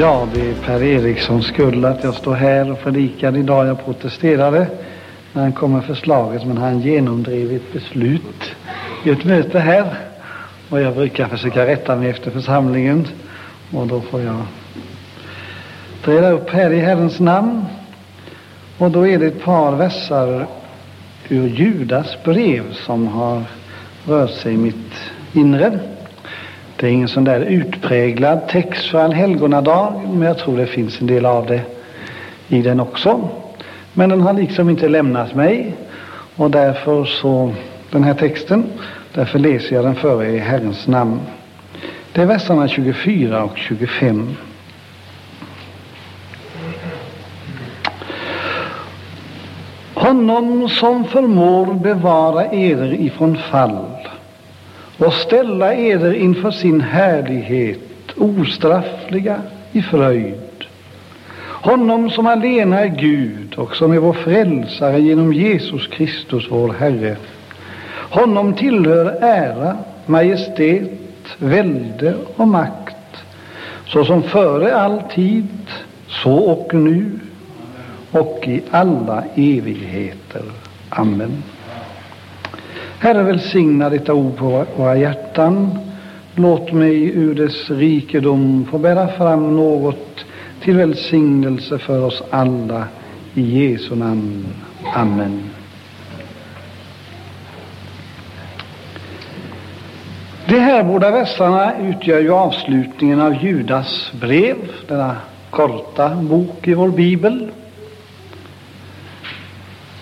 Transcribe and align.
Ja, 0.00 0.28
det 0.34 0.50
är 0.50 0.54
Per 0.54 0.82
Erikssons 0.82 1.46
skull 1.46 1.84
att 1.84 2.04
jag 2.04 2.14
står 2.14 2.34
här 2.34 2.72
och 2.72 2.80
predikar 2.82 3.36
idag. 3.36 3.66
Jag 3.66 3.84
protesterade 3.84 4.66
när 5.32 5.42
han 5.42 5.52
kom 5.52 5.72
med 5.72 5.84
förslaget, 5.84 6.46
men 6.46 6.56
han 6.56 6.80
genomdrev 6.80 7.52
ett 7.52 7.72
beslut 7.72 8.54
i 9.04 9.10
ett 9.10 9.24
möte 9.24 9.58
här. 9.58 9.94
Och 10.68 10.80
jag 10.80 10.94
brukar 10.94 11.28
försöka 11.28 11.66
rätta 11.66 11.96
mig 11.96 12.10
efter 12.10 12.30
församlingen. 12.30 13.06
Och 13.72 13.86
då 13.86 14.00
får 14.00 14.20
jag 14.20 14.42
träda 16.04 16.30
upp 16.30 16.50
här 16.50 16.70
i 16.70 16.80
Herrens 16.80 17.20
namn. 17.20 17.64
Och 18.78 18.90
då 18.90 19.06
är 19.06 19.18
det 19.18 19.26
ett 19.26 19.44
par 19.44 19.72
versar 19.72 20.46
ur 21.28 21.48
Judas 21.48 22.16
brev 22.24 22.72
som 22.72 23.06
har 23.06 23.42
rört 24.06 24.30
sig 24.30 24.54
i 24.54 24.56
mitt 24.56 24.92
inre. 25.32 25.78
Det 26.80 26.86
är 26.86 26.90
ingen 26.90 27.08
sån 27.08 27.24
där 27.24 27.40
utpräglad 27.40 28.48
text 28.48 28.90
för 28.90 28.98
allhelgonadag, 28.98 30.02
men 30.12 30.22
jag 30.22 30.38
tror 30.38 30.56
det 30.56 30.66
finns 30.66 31.00
en 31.00 31.06
del 31.06 31.26
av 31.26 31.46
det 31.46 31.62
i 32.48 32.62
den 32.62 32.80
också. 32.80 33.28
Men 33.92 34.08
den 34.08 34.20
har 34.20 34.32
liksom 34.32 34.70
inte 34.70 34.88
lämnat 34.88 35.34
mig 35.34 35.74
och 36.36 36.50
därför 36.50 37.04
så, 37.04 37.52
den 37.90 38.04
här 38.04 38.14
texten, 38.14 38.64
därför 39.14 39.38
läser 39.38 39.74
jag 39.74 39.84
den 39.84 39.94
före 39.94 40.28
i 40.28 40.38
Herrens 40.38 40.86
namn. 40.88 41.20
Det 42.12 42.22
är 42.22 42.26
verserna 42.26 42.68
24 42.68 43.44
och 43.44 43.58
25. 43.58 44.36
Honom 49.94 50.68
som 50.68 51.04
förmår 51.04 51.74
bevara 51.74 52.46
eder 52.46 52.92
ifrån 52.92 53.36
fall 53.36 53.86
och 55.00 55.12
ställa 55.12 55.74
eder 55.74 56.12
inför 56.12 56.50
sin 56.50 56.80
härlighet 56.80 57.78
ostraffliga 58.16 59.42
i 59.72 59.82
fröjd. 59.82 60.64
Honom 61.40 62.10
som 62.10 62.26
alena 62.26 62.80
är 62.80 62.86
Gud 62.86 63.54
och 63.56 63.76
som 63.76 63.92
är 63.92 63.98
vår 63.98 64.12
frälsare 64.12 65.00
genom 65.00 65.32
Jesus 65.32 65.86
Kristus, 65.86 66.46
vår 66.50 66.72
Herre. 66.72 67.16
Honom 68.10 68.54
tillhör 68.54 69.06
ära, 69.20 69.76
majestät, 70.06 70.90
välde 71.38 72.14
och 72.36 72.48
makt, 72.48 73.24
såsom 73.86 74.22
före 74.22 74.76
all 74.76 75.02
tid, 75.14 75.66
så 76.08 76.32
och 76.32 76.74
nu 76.74 77.10
och 78.10 78.40
i 78.46 78.62
alla 78.70 79.24
evigheter. 79.34 80.42
Amen. 80.88 81.42
Herre, 83.02 83.22
välsigna 83.22 83.90
detta 83.90 84.14
ord 84.14 84.36
på 84.36 84.64
våra 84.76 84.96
hjärtan. 84.96 85.78
Låt 86.34 86.72
mig 86.72 87.04
ur 87.04 87.34
dess 87.34 87.70
rikedom 87.70 88.66
få 88.70 88.78
bära 88.78 89.08
fram 89.08 89.56
något 89.56 90.24
till 90.62 90.76
välsignelse 90.76 91.78
för 91.78 92.04
oss 92.04 92.22
alla. 92.30 92.84
I 93.34 93.70
Jesu 93.70 93.94
namn. 93.94 94.46
Amen. 94.94 95.42
De 100.46 100.60
här 100.60 100.82
båda 100.82 101.10
verserna 101.10 101.72
utgör 101.78 102.20
ju 102.20 102.32
avslutningen 102.32 103.20
av 103.20 103.44
Judas 103.44 104.12
brev, 104.20 104.56
denna 104.88 105.16
korta 105.50 106.08
bok 106.14 106.68
i 106.68 106.74
vår 106.74 106.88
bibel. 106.88 107.48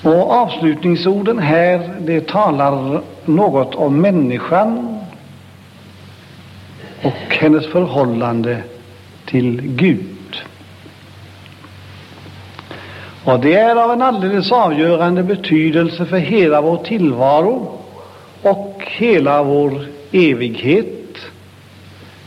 Och 0.03 0.31
avslutningsorden 0.31 1.39
här, 1.39 1.95
det 2.01 2.27
talar 2.27 3.03
något 3.25 3.75
om 3.75 4.01
människan 4.01 4.99
och 7.03 7.35
hennes 7.35 7.67
förhållande 7.67 8.63
till 9.25 9.61
Gud. 9.63 10.43
Och 13.25 13.41
det 13.41 13.55
är 13.55 13.77
av 13.77 13.91
en 13.91 14.03
alldeles 14.03 14.53
avgörande 14.53 15.23
betydelse 15.23 16.07
för 16.07 16.19
hela 16.19 16.61
vår 16.61 16.77
tillvaro 16.77 17.79
och 18.43 18.83
hela 18.87 19.43
vår 19.43 19.87
evighet 20.13 20.99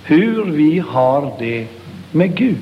hur 0.04 0.46
vi 0.46 0.80
har 0.80 1.32
det 1.40 1.68
med 2.12 2.36
Gud. 2.36 2.58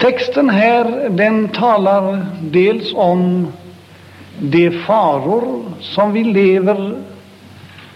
Texten 0.00 0.50
här 0.50 1.08
den 1.08 1.48
talar 1.48 2.26
dels 2.40 2.94
om 2.94 3.52
de 4.38 4.70
faror 4.70 5.62
som 5.80 6.12
vi 6.12 6.24
lever 6.24 6.94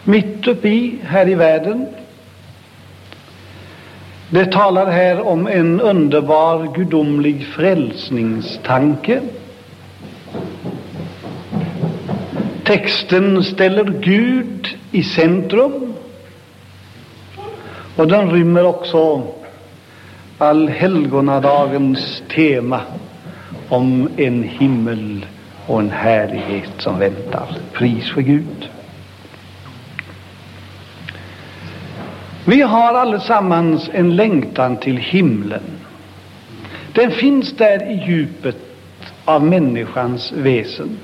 mitt 0.05 0.47
uppe 0.47 0.69
i 0.69 0.99
här 1.03 1.29
i 1.29 1.35
världen. 1.35 1.87
Det 4.29 4.53
talar 4.53 4.91
här 4.91 5.27
om 5.27 5.47
en 5.47 5.81
underbar 5.81 6.75
gudomlig 6.75 7.47
frälsningstanke. 7.47 9.21
Texten 12.65 13.45
ställer 13.45 13.85
Gud 13.85 14.69
i 14.93 15.03
centrum 15.03 15.95
och 17.97 18.09
den 18.09 18.31
rymmer 18.31 18.65
också 18.65 19.23
allhelgonadagens 20.39 22.23
tema 22.35 22.81
om 23.69 24.09
en 24.17 24.43
himmel 24.43 25.27
och 25.67 25.81
en 25.81 25.91
härlighet 25.91 26.71
som 26.79 26.99
väntar. 26.99 27.49
Pris 27.73 28.11
för 28.11 28.21
Gud. 28.21 28.69
Vi 32.45 32.63
har 32.63 32.95
allesammans 32.95 33.91
en 33.93 34.17
längtan 34.17 34.77
till 34.77 34.97
himlen. 34.97 35.63
Den 36.93 37.11
finns 37.11 37.53
där 37.57 37.91
i 37.91 38.05
djupet 38.07 38.57
av 39.25 39.45
människans 39.45 40.33
väsen. 40.33 40.99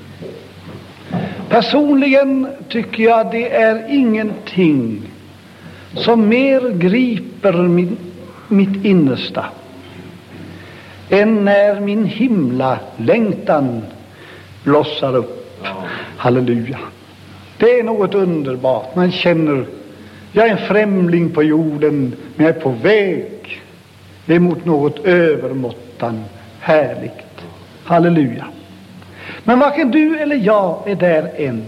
Personligen 1.49 2.47
tycker 2.69 3.03
jag 3.03 3.31
det 3.31 3.53
är 3.53 3.85
ingenting 3.89 5.01
som 5.93 6.29
mer 6.29 6.69
griper 6.69 7.53
min 7.53 7.97
mitt 8.51 8.85
innersta 8.85 9.45
än 11.09 11.45
när 11.45 11.79
min 11.79 12.05
himla 12.05 12.79
längtan 12.97 13.81
blossar 14.63 15.15
upp. 15.15 15.65
Halleluja. 16.17 16.79
Det 17.57 17.79
är 17.79 17.83
något 17.83 18.15
underbart. 18.15 18.95
Man 18.95 19.11
känner, 19.11 19.65
jag 20.31 20.47
är 20.47 20.51
en 20.51 20.67
främling 20.67 21.29
på 21.29 21.43
jorden, 21.43 22.15
men 22.35 22.45
jag 22.45 22.55
är 22.55 22.59
på 22.59 22.69
väg 22.69 23.61
emot 24.27 24.65
något 24.65 25.05
övermåttan 25.05 26.23
härligt. 26.59 27.41
Halleluja. 27.83 28.45
Men 29.43 29.59
varken 29.59 29.91
du 29.91 30.17
eller 30.17 30.35
jag 30.35 30.77
är 30.85 30.95
där 30.95 31.31
än. 31.35 31.63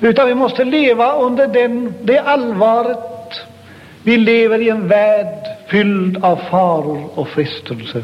Utan 0.00 0.28
vi 0.28 0.34
måste 0.34 0.64
leva 0.64 1.12
under 1.12 1.48
den, 1.48 1.94
det 2.02 2.18
allvaret 2.18 3.17
vi 4.02 4.16
lever 4.16 4.58
i 4.58 4.68
en 4.68 4.88
värld 4.88 5.46
fylld 5.68 6.24
av 6.24 6.36
faror 6.36 7.08
och 7.14 7.28
frestelser. 7.28 8.02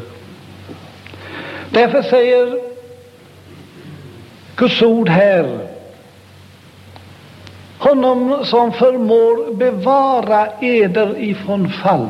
Därför 1.69 2.01
säger 2.01 2.59
Guds 4.55 4.81
ord 4.81 5.09
här 5.09 5.67
honom 7.77 8.45
som 8.45 8.71
förmår 8.71 9.53
bevara 9.53 10.47
eder 10.61 11.19
ifrån 11.19 11.69
fall. 11.69 12.07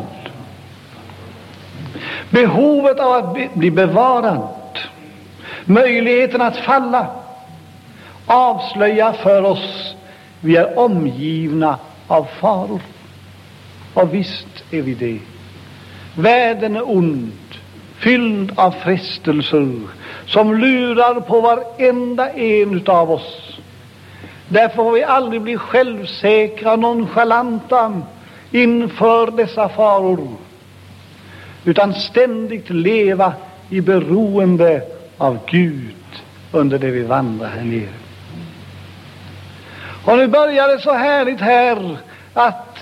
Behovet 2.29 2.99
av 2.99 3.13
att 3.13 3.53
bli 3.53 3.71
bevarad, 3.71 4.47
möjligheten 5.65 6.41
att 6.41 6.57
falla, 6.57 7.07
avslöjar 8.25 9.13
för 9.13 9.43
oss 9.43 9.95
vi 10.39 10.55
är 10.55 10.79
omgivna 10.79 11.77
av 12.07 12.27
faror. 12.39 12.81
Och 13.95 14.13
visst 14.13 14.63
är 14.71 14.81
vi 14.81 14.93
det. 14.93 15.19
Världen 16.21 16.75
är 16.75 16.89
ond, 16.89 17.31
fylld 17.97 18.51
av 18.55 18.71
frestelser 18.71 19.79
som 20.25 20.57
lurar 20.57 21.19
på 21.19 21.41
varenda 21.41 22.29
en 22.29 22.83
av 22.85 23.11
oss. 23.11 23.59
Därför 24.47 24.75
får 24.75 24.91
vi 24.91 25.03
aldrig 25.03 25.41
bli 25.41 25.57
självsäkra 25.57 26.73
och 26.73 26.79
nonchalanta 26.79 28.01
inför 28.51 29.31
dessa 29.31 29.69
faror 29.69 30.29
utan 31.65 31.93
ständigt 31.93 32.69
leva 32.69 33.33
i 33.69 33.81
beroende 33.81 34.81
av 35.17 35.39
Gud 35.47 35.95
under 36.51 36.79
det 36.79 36.91
vi 36.91 37.03
vandrar 37.03 37.49
här 37.49 37.63
nere. 37.63 37.93
Och 40.05 40.17
nu 40.17 40.27
börjar 40.27 40.67
det 40.67 40.79
så 40.79 40.93
härligt 40.93 41.41
här 41.41 41.97
att 42.33 42.74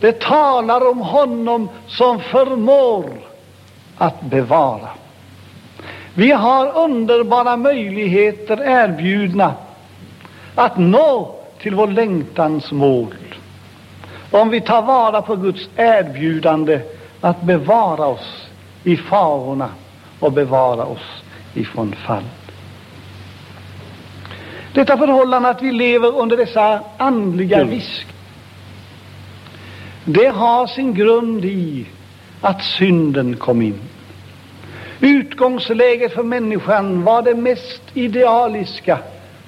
det 0.00 0.20
talar 0.20 0.90
om 0.90 0.98
honom 0.98 1.68
som 1.86 2.20
förmår 2.20 3.10
att 3.98 4.20
bevara. 4.20 4.88
Vi 6.14 6.30
har 6.30 6.78
underbara 6.78 7.56
möjligheter 7.56 8.60
erbjudna 8.62 9.54
att 10.54 10.78
nå 10.78 11.34
till 11.58 11.74
vår 11.74 11.86
längtans 11.86 12.72
mål. 12.72 13.14
om 14.30 14.50
vi 14.50 14.60
tar 14.60 14.82
vara 14.82 15.22
på 15.22 15.36
Guds 15.36 15.68
erbjudande 15.76 16.80
att 17.20 17.42
bevara 17.42 18.06
oss 18.06 18.46
i 18.84 18.96
farorna 18.96 19.68
och 20.20 20.32
bevara 20.32 20.84
oss 20.84 21.22
ifrån 21.54 21.92
fall. 21.92 22.24
Detta 24.72 24.98
förhållande 24.98 25.48
att 25.48 25.62
vi 25.62 25.72
lever 25.72 26.18
under 26.18 26.36
dessa 26.36 26.80
andliga 26.96 27.64
risker, 27.64 28.09
det 30.04 30.28
har 30.28 30.66
sin 30.66 30.94
grund 30.94 31.44
i 31.44 31.86
att 32.40 32.62
synden 32.62 33.36
kom 33.36 33.62
in. 33.62 33.78
Utgångsläget 35.00 36.12
för 36.12 36.22
människan 36.22 37.04
var 37.04 37.22
det 37.22 37.34
mest 37.34 37.82
idealiska 37.94 38.98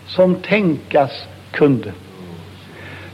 som 0.06 0.34
tänkas 0.34 1.10
kunde. 1.50 1.92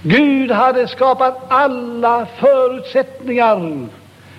Gud 0.02 0.50
hade 0.50 0.88
skapat 0.88 1.38
alla 1.48 2.26
förutsättningar 2.26 3.86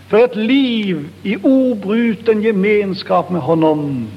för 0.08 0.24
ett 0.24 0.36
liv 0.36 1.10
i 1.24 1.38
obruten 1.44 2.42
gemenskap 2.42 3.30
med 3.30 3.42
honom. 3.42 4.08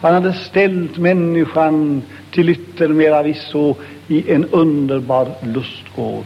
Han 0.00 0.14
hade 0.14 0.32
ställt 0.32 0.98
människan 0.98 2.02
till 2.30 2.48
yttermera 2.48 3.22
visso 3.22 3.74
i 4.08 4.32
en 4.32 4.44
underbar 4.44 5.28
lustgård. 5.42 6.24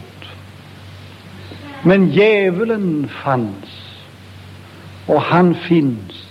Men 1.83 2.11
djävulen 2.11 3.09
fanns, 3.23 3.95
och 5.05 5.21
han 5.21 5.55
finns. 5.55 6.25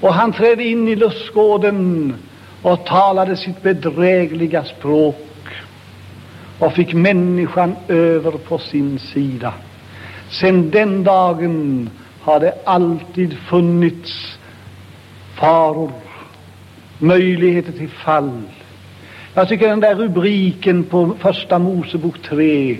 Och 0.00 0.14
han 0.14 0.32
trädde 0.32 0.64
in 0.64 0.88
i 0.88 0.96
lustgården 0.96 2.14
och 2.62 2.86
talade 2.86 3.36
sitt 3.36 3.62
bedrägliga 3.62 4.64
språk 4.64 5.26
och 6.58 6.72
fick 6.72 6.94
människan 6.94 7.76
över 7.88 8.30
på 8.30 8.58
sin 8.58 8.98
sida. 8.98 9.54
Sedan 10.28 10.70
den 10.70 11.04
dagen 11.04 11.90
har 12.20 12.40
det 12.40 12.54
alltid 12.64 13.38
funnits 13.38 14.38
faror, 15.34 15.92
möjligheter 16.98 17.72
till 17.72 17.88
fall. 17.88 18.42
Jag 19.34 19.48
tycker 19.48 19.68
den 19.68 19.80
där 19.80 19.94
rubriken 19.94 20.84
på 20.84 21.14
Första 21.20 21.58
Mosebok 21.58 22.22
3, 22.22 22.76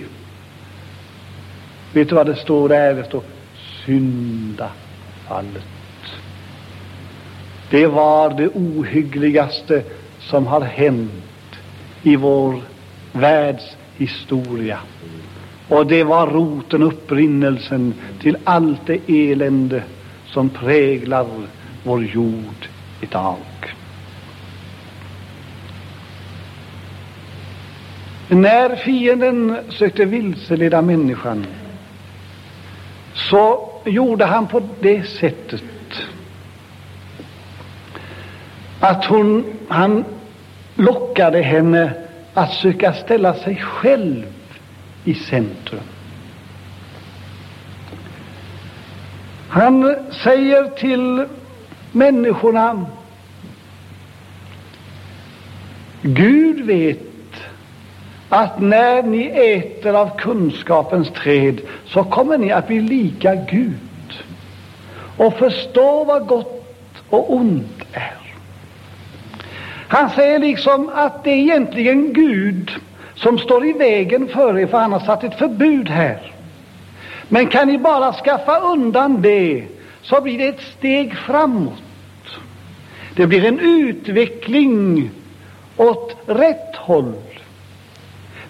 vet 1.97 2.09
du 2.09 2.15
vad 2.15 2.25
det 2.25 2.35
står 2.35 2.69
där? 2.69 2.93
Det 2.93 3.03
står 3.03 3.23
syndafallet. 3.85 5.63
Det 7.69 7.87
var 7.87 8.29
det 8.29 8.47
ohyggligaste 8.47 9.83
som 10.19 10.47
har 10.47 10.61
hänt 10.61 11.11
i 12.03 12.15
vår 12.15 12.61
världshistoria. 13.11 14.79
Och 15.67 15.87
det 15.87 16.03
var 16.03 16.27
roten, 16.27 16.83
upprinnelsen 16.83 17.93
till 18.21 18.37
allt 18.43 18.81
det 18.85 18.99
elände 19.07 19.83
som 20.25 20.49
präglar 20.49 21.27
vår 21.83 22.03
jord 22.03 22.67
idag. 23.01 23.37
När 28.29 28.75
fienden 28.75 29.57
sökte 29.69 30.05
vilseleda 30.05 30.81
människan 30.81 31.45
så 33.17 33.69
gjorde 33.85 34.25
han 34.25 34.47
på 34.47 34.61
det 34.81 35.03
sättet 35.03 35.63
att 38.79 39.05
hon, 39.05 39.45
han 39.67 40.05
lockade 40.75 41.41
henne 41.41 41.93
att 42.33 42.53
söka 42.53 42.93
ställa 42.93 43.33
sig 43.33 43.55
själv 43.55 44.25
i 45.03 45.13
centrum. 45.13 45.79
Han 49.49 49.95
säger 50.23 50.69
till 50.69 51.25
människorna 51.91 52.85
Gud 56.01 56.65
vet 56.65 57.06
att 58.29 58.61
när 58.61 59.03
ni 59.03 59.25
äter 59.25 59.93
av 59.93 60.17
kunskapens 60.17 61.09
träd 61.09 61.61
så 61.85 62.03
kommer 62.03 62.37
ni 62.37 62.51
att 62.51 62.67
bli 62.67 62.81
lika 62.81 63.35
Gud 63.35 64.23
och 65.17 65.33
förstå 65.33 66.03
vad 66.03 66.27
gott 66.27 66.63
och 67.09 67.33
ont 67.33 67.81
är. 67.91 68.17
Han 69.87 70.09
säger 70.09 70.39
liksom 70.39 70.89
att 70.93 71.23
det 71.23 71.29
är 71.29 71.37
egentligen 71.37 72.13
Gud 72.13 72.71
som 73.15 73.39
står 73.39 73.65
i 73.65 73.73
vägen 73.73 74.27
för 74.27 74.59
er, 74.59 74.67
för 74.67 74.77
han 74.77 74.93
har 74.93 74.99
satt 74.99 75.23
ett 75.23 75.37
förbud 75.37 75.89
här. 75.89 76.33
Men 77.29 77.47
kan 77.47 77.67
ni 77.67 77.77
bara 77.77 78.13
skaffa 78.13 78.59
undan 78.59 79.21
det, 79.21 79.63
så 80.01 80.21
blir 80.21 80.37
det 80.37 80.47
ett 80.47 80.61
steg 80.77 81.17
framåt. 81.17 81.83
Det 83.15 83.27
blir 83.27 83.45
en 83.45 83.59
utveckling 83.59 85.09
åt 85.77 86.15
rätt 86.25 86.75
håll. 86.75 87.13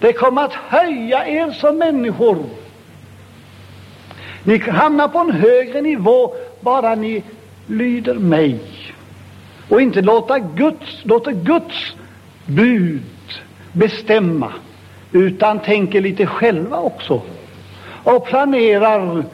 Det 0.00 0.12
kommer 0.12 0.42
att 0.42 0.52
höja 0.52 1.26
er 1.26 1.52
som 1.52 1.78
människor. 1.78 2.44
Ni 4.44 4.58
hamnar 4.58 5.08
på 5.08 5.18
en 5.18 5.32
högre 5.32 5.80
nivå 5.80 6.34
bara 6.60 6.94
ni 6.94 7.22
lyder 7.66 8.14
mig 8.14 8.60
och 9.68 9.82
inte 9.82 10.02
låter 10.02 10.38
Guds, 10.56 11.04
låter 11.04 11.32
Guds 11.32 11.94
bud 12.46 13.02
bestämma, 13.72 14.52
utan 15.12 15.58
tänker 15.58 16.00
lite 16.00 16.26
själva 16.26 16.80
också 16.80 17.22
och 18.04 18.26
planerar 18.26 19.24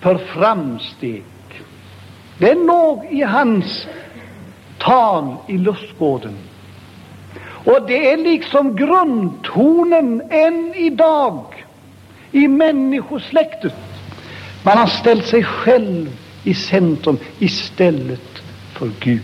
för 0.00 0.18
framsteg. 0.18 1.24
Det 2.38 2.54
låg 2.54 3.06
i 3.10 3.22
hans 3.22 3.86
tal 4.78 5.34
i 5.46 5.58
lustgården. 5.58 6.36
Och 7.66 7.86
det 7.86 8.10
är 8.10 8.16
liksom 8.16 8.76
grundtonen 8.76 10.22
än 10.30 10.74
idag 10.74 11.44
i 12.32 12.48
människosläktet. 12.48 13.74
Man 14.62 14.78
har 14.78 14.86
ställt 14.86 15.26
sig 15.26 15.44
själv 15.44 16.10
i 16.44 16.54
centrum 16.54 17.18
istället 17.38 18.42
för 18.72 18.90
Gud. 19.00 19.22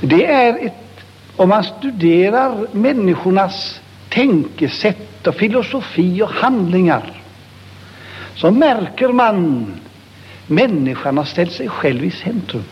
Det 0.00 0.26
är 0.26 0.66
ett, 0.66 1.00
om 1.36 1.48
man 1.48 1.64
studerar 1.64 2.66
människornas 2.72 3.80
tänkesätt 4.08 5.26
och 5.26 5.34
filosofi 5.34 6.22
och 6.22 6.30
handlingar, 6.30 7.22
så 8.34 8.50
märker 8.50 9.08
man 9.08 9.66
människan 10.46 11.18
har 11.18 11.24
ställt 11.24 11.52
sig 11.52 11.68
själv 11.68 12.04
i 12.04 12.10
centrum. 12.10 12.64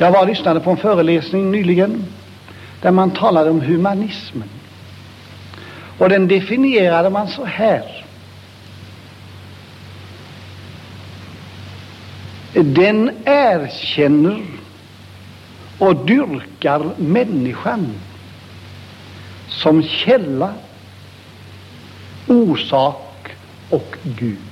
Jag 0.00 0.10
var 0.10 0.20
och 0.20 0.26
lyssnade 0.26 0.60
på 0.60 0.70
en 0.70 0.76
föreläsning 0.76 1.50
nyligen 1.50 2.04
där 2.82 2.90
man 2.90 3.10
talade 3.10 3.50
om 3.50 3.60
humanismen. 3.60 4.48
Och 5.98 6.08
den 6.08 6.28
definierade 6.28 7.10
man 7.10 7.28
så 7.28 7.44
här. 7.44 8.04
Den 12.52 13.10
erkänner 13.24 14.42
och 15.78 15.96
dyrkar 15.96 16.90
människan 16.96 17.94
som 19.48 19.82
källa, 19.82 20.54
orsak 22.26 23.36
och 23.70 23.96
Gud. 24.02 24.49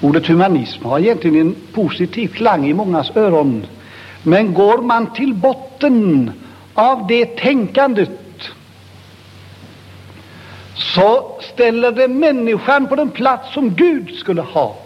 Ordet 0.00 0.26
humanism 0.26 0.84
har 0.84 0.98
egentligen 0.98 1.40
en 1.40 1.56
positiv 1.72 2.28
klang 2.28 2.68
i 2.68 2.74
mångas 2.74 3.16
öron, 3.16 3.66
men 4.22 4.54
går 4.54 4.78
man 4.82 5.12
till 5.12 5.34
botten 5.34 6.32
av 6.74 7.06
det 7.06 7.36
tänkandet 7.36 8.10
så 10.74 11.38
ställer 11.40 11.92
det 11.92 12.08
människan 12.08 12.86
på 12.86 12.96
den 12.96 13.10
plats 13.10 13.54
som 13.54 13.74
Gud 13.74 14.14
skulle 14.14 14.42
ha. 14.42 14.76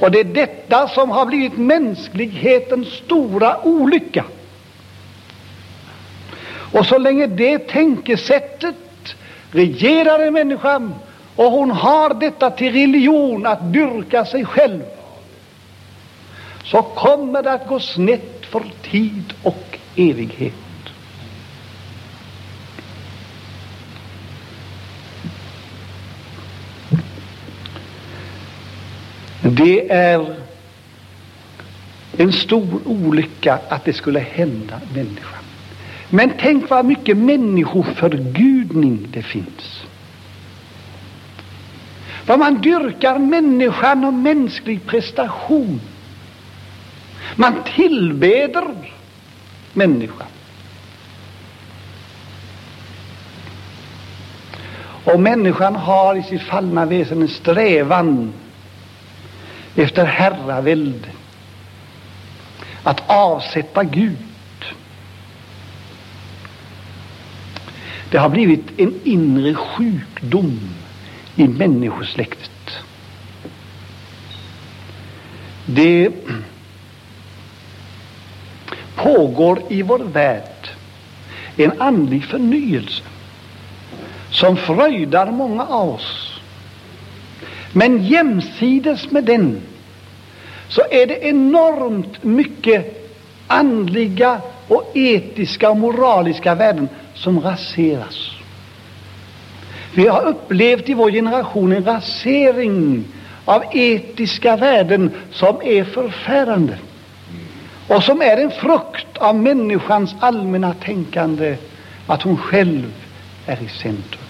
Och 0.00 0.10
det 0.10 0.20
är 0.20 0.24
detta 0.24 0.88
som 0.88 1.10
har 1.10 1.26
blivit 1.26 1.56
mänsklighetens 1.58 2.88
stora 2.88 3.66
olycka. 3.66 4.24
Och 6.72 6.86
så 6.86 6.98
länge 6.98 7.26
det 7.26 7.58
tänkesättet 7.58 8.76
regerar 9.52 10.18
en 10.18 10.32
människa 10.32 10.90
och 11.38 11.50
hon 11.50 11.70
har 11.70 12.14
detta 12.14 12.50
till 12.50 12.72
religion 12.72 13.46
att 13.46 13.72
dyrka 13.72 14.24
sig 14.24 14.44
själv 14.44 14.82
så 16.64 16.82
kommer 16.82 17.42
det 17.42 17.52
att 17.52 17.68
gå 17.68 17.80
snett 17.80 18.46
för 18.46 18.62
tid 18.82 19.34
och 19.42 19.78
evighet. 19.96 20.54
Det 29.42 29.92
är 29.92 30.34
en 32.16 32.32
stor 32.32 32.80
olycka 32.84 33.58
att 33.68 33.84
det 33.84 33.92
skulle 33.92 34.20
hända 34.20 34.80
människan. 34.94 35.44
Men 36.10 36.32
tänk 36.40 36.70
vad 36.70 36.84
mycket 36.84 37.16
människoförgudning 37.16 39.06
det 39.12 39.22
finns. 39.22 39.87
För 42.28 42.36
man 42.36 42.60
dyrkar 42.60 43.18
människan 43.18 44.04
och 44.04 44.14
mänsklig 44.14 44.86
prestation. 44.86 45.80
Man 47.36 47.54
tillbeder 47.76 48.64
människan. 49.72 50.26
Och 55.04 55.20
människan 55.20 55.76
har 55.76 56.16
i 56.16 56.22
sitt 56.22 56.42
fallna 56.42 56.84
väsen 56.84 57.22
en 57.22 57.28
strävan 57.28 58.32
efter 59.76 60.04
herravälde, 60.04 61.08
att 62.82 63.10
avsätta 63.10 63.84
Gud. 63.84 64.64
Det 68.10 68.18
har 68.18 68.28
blivit 68.28 68.80
en 68.80 69.00
inre 69.04 69.54
sjukdom 69.54 70.77
i 71.38 71.48
människosläktet. 71.48 72.78
Det 75.66 76.10
pågår 78.96 79.62
i 79.68 79.82
vår 79.82 79.98
värld 79.98 80.68
en 81.56 81.80
andlig 81.80 82.24
förnyelse 82.24 83.02
som 84.30 84.56
fröjdar 84.56 85.30
många 85.30 85.66
av 85.66 85.88
oss. 85.88 86.40
Men 87.72 88.04
jämsides 88.04 89.10
med 89.10 89.24
den 89.24 89.60
så 90.68 90.82
är 90.90 91.06
det 91.06 91.26
enormt 91.26 92.24
mycket 92.24 93.12
andliga 93.46 94.40
och 94.68 94.90
etiska 94.94 95.70
och 95.70 95.76
moraliska 95.76 96.54
värden 96.54 96.88
som 97.14 97.40
raseras. 97.40 98.37
Vi 99.98 100.06
har 100.06 100.22
upplevt 100.22 100.88
i 100.88 100.94
vår 100.94 101.10
generation 101.10 101.72
en 101.72 101.84
rasering 101.84 103.04
av 103.44 103.62
etiska 103.72 104.56
värden 104.56 105.10
som 105.32 105.62
är 105.62 105.84
förfärande 105.84 106.78
och 107.88 108.02
som 108.02 108.22
är 108.22 108.36
en 108.36 108.50
frukt 108.50 109.18
av 109.18 109.34
människans 109.36 110.14
allmänna 110.20 110.74
tänkande 110.74 111.56
att 112.06 112.22
hon 112.22 112.36
själv 112.36 112.92
är 113.46 113.62
i 113.62 113.68
centrum. 113.68 114.22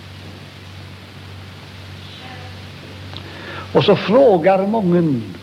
Och 3.72 3.84
så 3.84 3.96
frågar 3.96 4.66
mången 4.66 5.34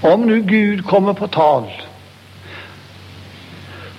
om 0.00 0.26
nu 0.26 0.42
Gud 0.42 0.86
kommer 0.86 1.12
på 1.12 1.28
tal 1.28 1.64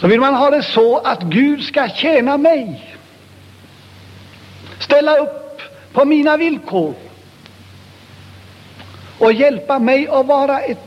så 0.02 0.08
vill 0.08 0.20
man 0.20 0.36
ha 0.36 0.50
det 0.50 0.64
så 0.64 0.98
att 0.98 1.24
Gud 1.24 1.64
ska 1.64 1.88
tjäna 1.88 2.38
mig 2.38 2.89
ställa 4.90 5.18
upp 5.18 5.62
på 5.94 6.06
mina 6.06 6.38
villkor 6.38 6.94
och 9.18 9.34
hjälpa 9.34 9.80
mig 9.80 10.08
att 10.08 10.26
vara 10.26 10.60
ett, 10.60 10.84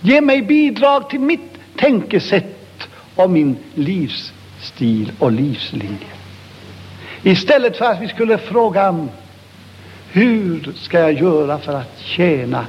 ge 0.00 0.20
mig 0.20 0.42
bidrag 0.42 1.10
till 1.10 1.20
mitt 1.20 1.58
tänkesätt 1.76 2.88
och 3.14 3.30
min 3.30 3.56
livsstil 3.74 5.12
och 5.18 5.32
livslinje. 5.32 6.06
Istället 7.22 7.76
för 7.76 7.84
att 7.84 8.00
vi 8.00 8.08
skulle 8.08 8.38
fråga 8.38 9.08
hur 10.12 10.72
ska 10.76 10.98
jag 10.98 11.12
göra 11.12 11.58
för 11.58 11.72
att 11.72 11.98
tjäna 11.98 12.66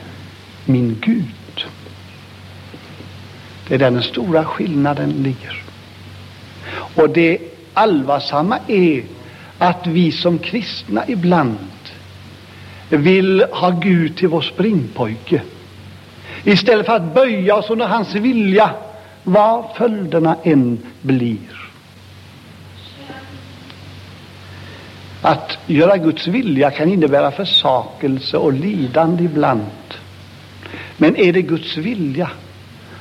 min 0.66 0.98
Gud? 1.02 1.66
Det 3.68 3.76
är 3.76 3.80
där 3.80 3.92
den 3.92 4.04
stora 4.04 4.46
skillnaden 4.46 5.10
ligger. 5.10 5.64
Och 6.96 7.10
det 7.10 7.38
allvarsamma 7.74 8.60
är 8.68 9.04
att 9.62 9.88
vi 9.88 10.12
som 10.12 10.40
kristna 10.40 11.04
ibland 11.08 11.58
vill 12.90 13.46
ha 13.52 13.70
Gud 13.70 14.18
till 14.18 14.28
vår 14.28 14.42
springpojke 14.42 15.42
istället 16.44 16.86
för 16.86 16.96
att 16.96 17.14
böja 17.14 17.56
oss 17.56 17.70
under 17.70 17.88
hans 17.88 18.16
vilja, 18.16 18.72
vad 19.24 19.66
följderna 19.76 20.38
än 20.44 20.78
blir. 21.02 21.70
Att 25.22 25.58
göra 25.68 25.98
Guds 25.98 26.28
vilja 26.28 26.72
kan 26.72 26.90
innebära 26.90 27.32
försakelse 27.32 28.38
och 28.38 28.54
lidande 28.54 29.24
ibland. 29.24 29.62
Men 30.98 31.16
är 31.16 31.34
det 31.34 31.42
Guds 31.42 31.78
vilja 31.78 32.30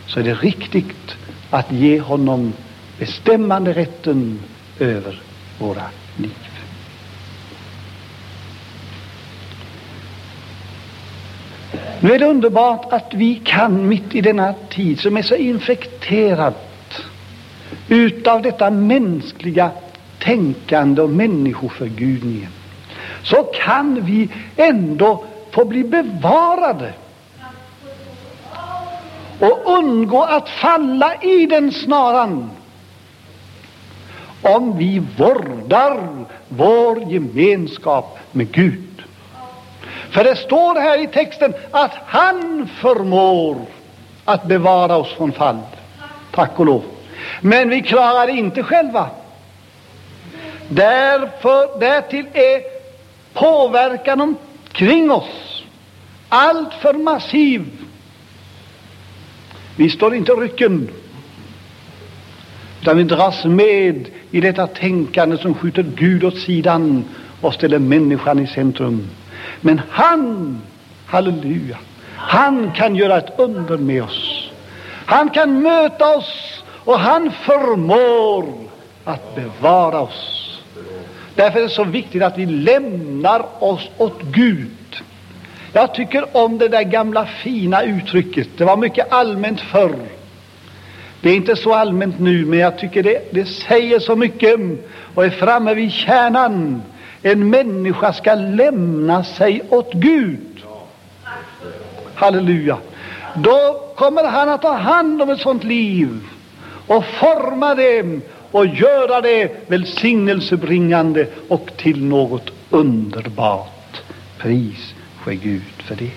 så 0.07 0.21
är 0.21 0.25
det 0.25 0.35
riktigt 0.35 1.17
att 1.51 1.73
ge 1.73 2.01
honom 2.01 2.53
bestämmande 2.99 3.73
rätten 3.73 4.41
över 4.79 5.23
våra 5.59 5.85
liv. 6.17 6.50
Nu 12.03 12.13
är 12.13 12.19
det 12.19 12.27
underbart 12.27 12.93
att 12.93 13.15
vi 13.15 13.41
kan 13.45 13.89
mitt 13.89 14.15
i 14.15 14.21
denna 14.21 14.55
tid 14.69 15.01
som 15.01 15.17
är 15.17 15.23
så 15.23 15.35
infekterad 15.35 16.55
utav 17.89 18.43
detta 18.43 18.71
mänskliga 18.71 19.71
tänkande 20.19 21.03
och 21.03 21.11
människoförgudningen 21.11 22.49
så 23.23 23.43
kan 23.43 24.05
vi 24.05 24.29
ändå 24.57 25.25
få 25.51 25.65
bli 25.65 25.85
bevarade 25.85 26.93
och 29.39 29.79
undgå 29.79 30.23
att 30.23 30.49
falla 30.49 31.15
i 31.23 31.47
den 31.47 31.73
snaran 31.73 32.51
om 34.43 34.79
vi 34.79 35.03
vårdar 35.17 36.09
vår 36.49 37.13
gemenskap 37.13 38.19
med 38.33 38.53
Gud. 38.53 38.90
För 40.11 40.25
det 40.25 40.37
står 40.37 40.81
här 40.81 40.99
i 40.99 41.07
texten 41.07 41.55
att 41.71 41.93
han 42.07 42.69
förmår 42.81 43.57
att 44.25 44.45
bevara 44.47 44.97
oss 44.97 45.13
från 45.13 45.33
fall. 45.33 45.59
Tack 46.31 46.61
och 46.61 46.67
lov. 46.67 46.83
Men 47.41 47.69
vi 47.69 47.83
klarar 47.83 48.27
det 48.27 48.33
inte 48.33 48.63
själva. 48.63 49.11
Därför, 50.69 51.81
därtill 51.81 52.27
är 52.33 52.61
påverkan 53.33 54.21
omkring 54.21 55.11
oss 55.11 55.63
alltför 56.29 56.95
massiv. 56.95 57.67
Vi 59.77 59.91
står 59.91 60.15
inte 60.15 60.33
rycken, 60.33 60.89
utan 62.81 62.97
vi 62.97 63.05
dras 63.05 63.45
med 63.45 64.09
i 64.31 64.41
detta 64.41 64.67
tänkande 64.67 65.39
som 65.39 65.55
skjuter 65.55 65.83
Gud 65.83 66.25
åt 66.25 66.39
sidan 66.39 67.05
och 67.41 67.55
ställer 67.55 67.79
människan 67.79 68.39
i 68.39 68.47
centrum. 68.47 69.09
Men 69.61 69.81
han, 69.91 70.59
halleluja, 71.07 71.77
han 72.17 72.73
kan 72.73 72.97
göra 72.97 73.19
ett 73.19 73.39
under 73.39 73.77
med 73.77 74.03
oss. 74.03 74.51
Han 75.07 75.31
kan 75.31 75.63
möta 75.63 76.17
oss 76.17 76.63
och 76.85 76.99
han 76.99 77.31
förmår 77.31 78.55
att 79.05 79.35
bevara 79.35 80.01
oss. 80.01 80.61
Därför 81.35 81.59
är 81.59 81.63
det 81.63 81.69
så 81.69 81.85
viktigt 81.85 82.23
att 82.23 82.39
vi 82.39 82.47
lämnar 82.47 83.65
oss 83.65 83.89
åt 83.97 84.23
Gud. 84.23 85.03
Jag 85.73 85.95
tycker 85.95 86.37
om 86.37 86.59
det 86.59 86.69
där 86.69 86.83
gamla 86.83 87.27
fina 87.27 87.83
uttrycket. 87.83 88.49
Det 88.57 88.65
var 88.65 88.77
mycket 88.77 89.13
allmänt 89.13 89.61
förr. 89.61 89.95
Det 91.21 91.31
är 91.31 91.37
inte 91.37 91.57
så 91.57 91.75
allmänt 91.75 92.19
nu, 92.19 92.45
men 92.45 92.59
jag 92.59 92.79
tycker 92.79 93.03
det, 93.03 93.33
det 93.33 93.45
säger 93.45 93.99
så 93.99 94.17
mycket 94.17 94.61
och 95.15 95.25
är 95.25 95.31
framme 95.31 95.75
vid 95.75 95.93
kärnan. 95.93 96.83
En 97.23 97.51
människa 97.51 98.13
ska 98.13 98.35
lämna 98.35 99.25
sig 99.25 99.63
åt 99.69 99.93
Gud. 99.93 100.65
Halleluja. 102.15 102.79
Då 103.35 103.87
kommer 103.97 104.25
han 104.25 104.49
att 104.49 104.63
ta 104.63 104.73
hand 104.73 105.23
om 105.23 105.31
ett 105.31 105.41
sånt 105.41 105.65
liv 105.65 106.21
och 106.87 107.05
forma 107.05 107.75
det 107.75 108.21
och 108.51 108.67
göra 108.67 109.21
det 109.21 109.71
välsignelsebringande 109.71 111.27
och 111.49 111.71
till 111.77 112.05
något 112.05 112.51
underbart. 112.71 114.03
Pris 114.39 114.95
ske 115.21 115.35
Gud 115.35 115.83
för 115.85 115.95
det. 115.95 116.11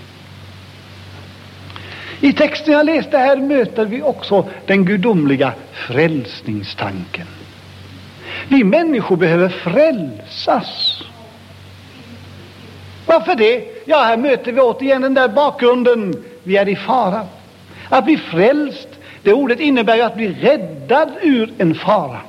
I 2.28 2.34
texten 2.34 2.74
jag 2.74 2.86
läste 2.86 3.18
här 3.18 3.38
möter 3.38 3.86
vi 3.86 4.02
också 4.02 4.46
den 4.66 4.86
gudomliga 4.86 5.54
frälsningstanken. 5.74 7.28
Vi 8.48 8.64
människor 8.64 9.16
behöver 9.16 9.50
frälsas. 9.50 11.02
Varför 13.06 13.36
det? 13.36 13.64
Ja, 13.86 14.04
här 14.04 14.18
möter 14.18 14.52
vi 14.52 14.62
återigen 14.62 15.02
den 15.02 15.14
där 15.14 15.28
bakgrunden. 15.28 16.24
Vi 16.44 16.58
är 16.58 16.70
i 16.70 16.76
fara. 16.76 17.28
Att 17.90 18.06
bli 18.06 18.18
frälst, 18.18 18.88
det 19.24 19.34
ordet 19.34 19.60
innebär 19.60 19.96
ju 19.96 20.02
att 20.02 20.16
bli 20.16 20.34
räddad 20.34 21.10
ur 21.22 21.54
en 21.58 21.76
fara. 21.76 22.20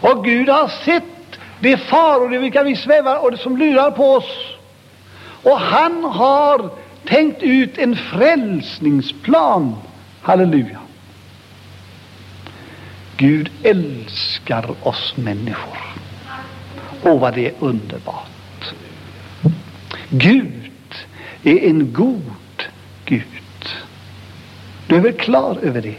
Och 0.00 0.24
Gud 0.24 0.48
har 0.48 0.68
sett 0.68 1.04
de 1.60 1.76
faror 1.76 2.34
i 2.34 2.38
vilka 2.38 2.62
vi 2.62 2.76
svävar 2.76 3.24
och 3.24 3.30
det 3.30 3.38
som 3.38 3.56
lurar 3.56 3.90
på 3.90 4.12
oss. 4.12 4.54
Och 5.42 5.60
han 5.60 6.04
har 6.04 6.70
tänkt 7.04 7.42
ut 7.42 7.78
en 7.78 7.96
frälsningsplan. 7.96 9.76
Halleluja. 10.22 10.78
Gud 13.16 13.50
älskar 13.62 14.74
oss 14.82 15.16
människor. 15.16 15.78
Åh, 17.02 17.20
vad 17.20 17.34
det 17.34 17.46
är 17.46 17.52
underbart. 17.58 18.74
Gud 20.08 20.70
är 21.42 21.58
en 21.58 21.92
god 21.92 22.62
Gud. 23.04 23.22
Du 24.86 24.96
är 24.96 25.00
väl 25.00 25.12
klar 25.12 25.58
över 25.62 25.82
det? 25.82 25.94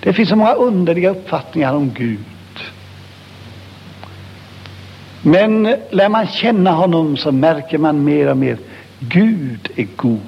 Det 0.00 0.12
finns 0.12 0.28
så 0.28 0.36
många 0.36 0.52
underliga 0.52 1.10
uppfattningar 1.10 1.72
om 1.72 1.90
Gud. 1.90 2.18
Men 5.22 5.76
lär 5.90 6.08
man 6.08 6.26
känna 6.26 6.70
honom 6.70 7.16
så 7.16 7.32
märker 7.32 7.78
man 7.78 8.04
mer 8.04 8.30
och 8.30 8.36
mer 8.36 8.58
Gud 8.98 9.68
är 9.76 9.86
god. 9.96 10.20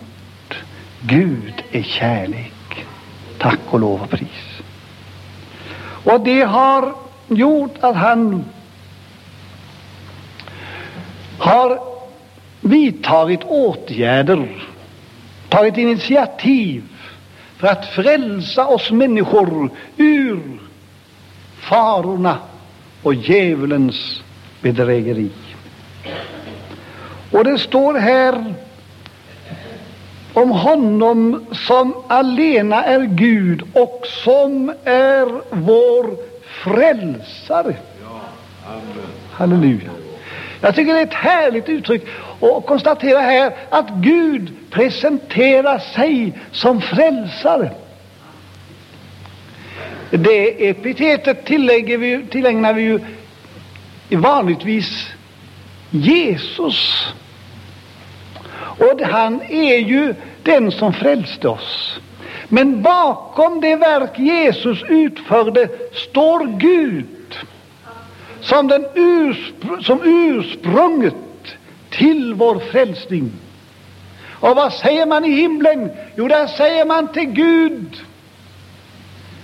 Gud 1.00 1.62
är 1.72 1.82
kärlek. 1.82 2.86
Tack 3.38 3.60
och 3.66 3.80
lov 3.80 4.02
och 4.02 4.10
pris. 4.10 4.46
Och 6.06 6.20
det 6.20 6.42
har 6.42 6.94
gjort 7.28 7.75
att 7.80 7.96
han 7.96 8.44
har 11.38 11.78
vidtagit 12.60 13.44
åtgärder, 13.44 14.66
tagit 15.48 15.76
initiativ 15.76 16.82
för 17.56 17.68
att 17.68 17.86
frälsa 17.86 18.66
oss 18.66 18.90
människor 18.90 19.70
ur 19.96 20.40
farorna 21.60 22.38
och 23.02 23.14
djävulens 23.14 24.22
bedrägeri. 24.60 25.30
Och 27.32 27.44
det 27.44 27.58
står 27.58 27.94
här 27.94 28.54
om 30.37 30.50
honom 30.50 31.47
som 31.52 31.95
alena 32.09 32.85
är 32.85 33.00
Gud 33.00 33.62
och 33.73 34.07
som 34.25 34.73
är 34.85 35.40
vår 35.50 36.16
frälsare. 36.64 37.76
Halleluja. 39.33 39.90
Jag 40.61 40.75
tycker 40.75 40.95
det 40.95 41.00
är 41.00 41.07
ett 41.07 41.14
härligt 41.14 41.69
uttryck 41.69 42.02
att 42.40 42.66
konstatera 42.66 43.21
här 43.21 43.55
att 43.71 43.90
Gud 43.90 44.52
presenterar 44.71 45.78
sig 45.78 46.33
som 46.52 46.81
frälsare. 46.81 47.71
Det 50.11 50.69
epitetet 50.69 51.45
tillägger 51.45 51.99
vi, 51.99 52.26
tillägnar 52.31 52.75
vi 52.75 52.83
ju 52.83 53.00
vanligtvis 54.16 55.09
Jesus. 55.90 57.07
Och 58.78 59.00
han 59.00 59.42
är 59.42 59.78
ju 59.78 60.14
den 60.42 60.73
som 60.73 60.92
frälste 60.92 61.49
oss. 61.49 62.00
Men 62.49 62.83
bakom 62.83 63.61
det 63.61 63.76
verk 63.76 64.18
Jesus 64.18 64.83
utförde 64.88 65.68
står 65.92 66.47
Gud 66.47 67.06
som, 68.40 68.68
den 68.68 68.87
urspr 68.95 69.83
som 69.83 70.00
ursprunget 70.04 71.14
till 71.90 72.35
vår 72.35 72.59
frälsning. 72.59 73.33
Och 74.40 74.56
vad 74.56 74.73
säger 74.73 75.06
man 75.06 75.25
i 75.25 75.30
himlen? 75.30 75.90
Jo, 76.16 76.28
där 76.28 76.47
säger 76.47 76.85
man 76.85 77.12
till 77.12 77.26
Gud. 77.26 77.97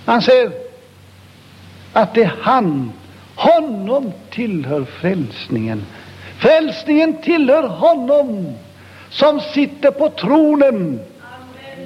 Han 0.04 0.22
säger 0.22 0.52
att 1.92 2.14
det 2.14 2.22
är 2.22 2.34
han, 2.40 2.92
honom 3.34 4.12
tillhör 4.30 4.84
frälsningen. 4.84 5.86
Frälsningen 6.38 7.22
tillhör 7.22 7.62
honom 7.62 8.54
som 9.12 9.40
sitter 9.40 9.90
på 9.90 10.08
tronen 10.08 11.00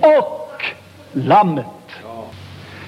och 0.01 0.63
Lammet. 1.13 1.67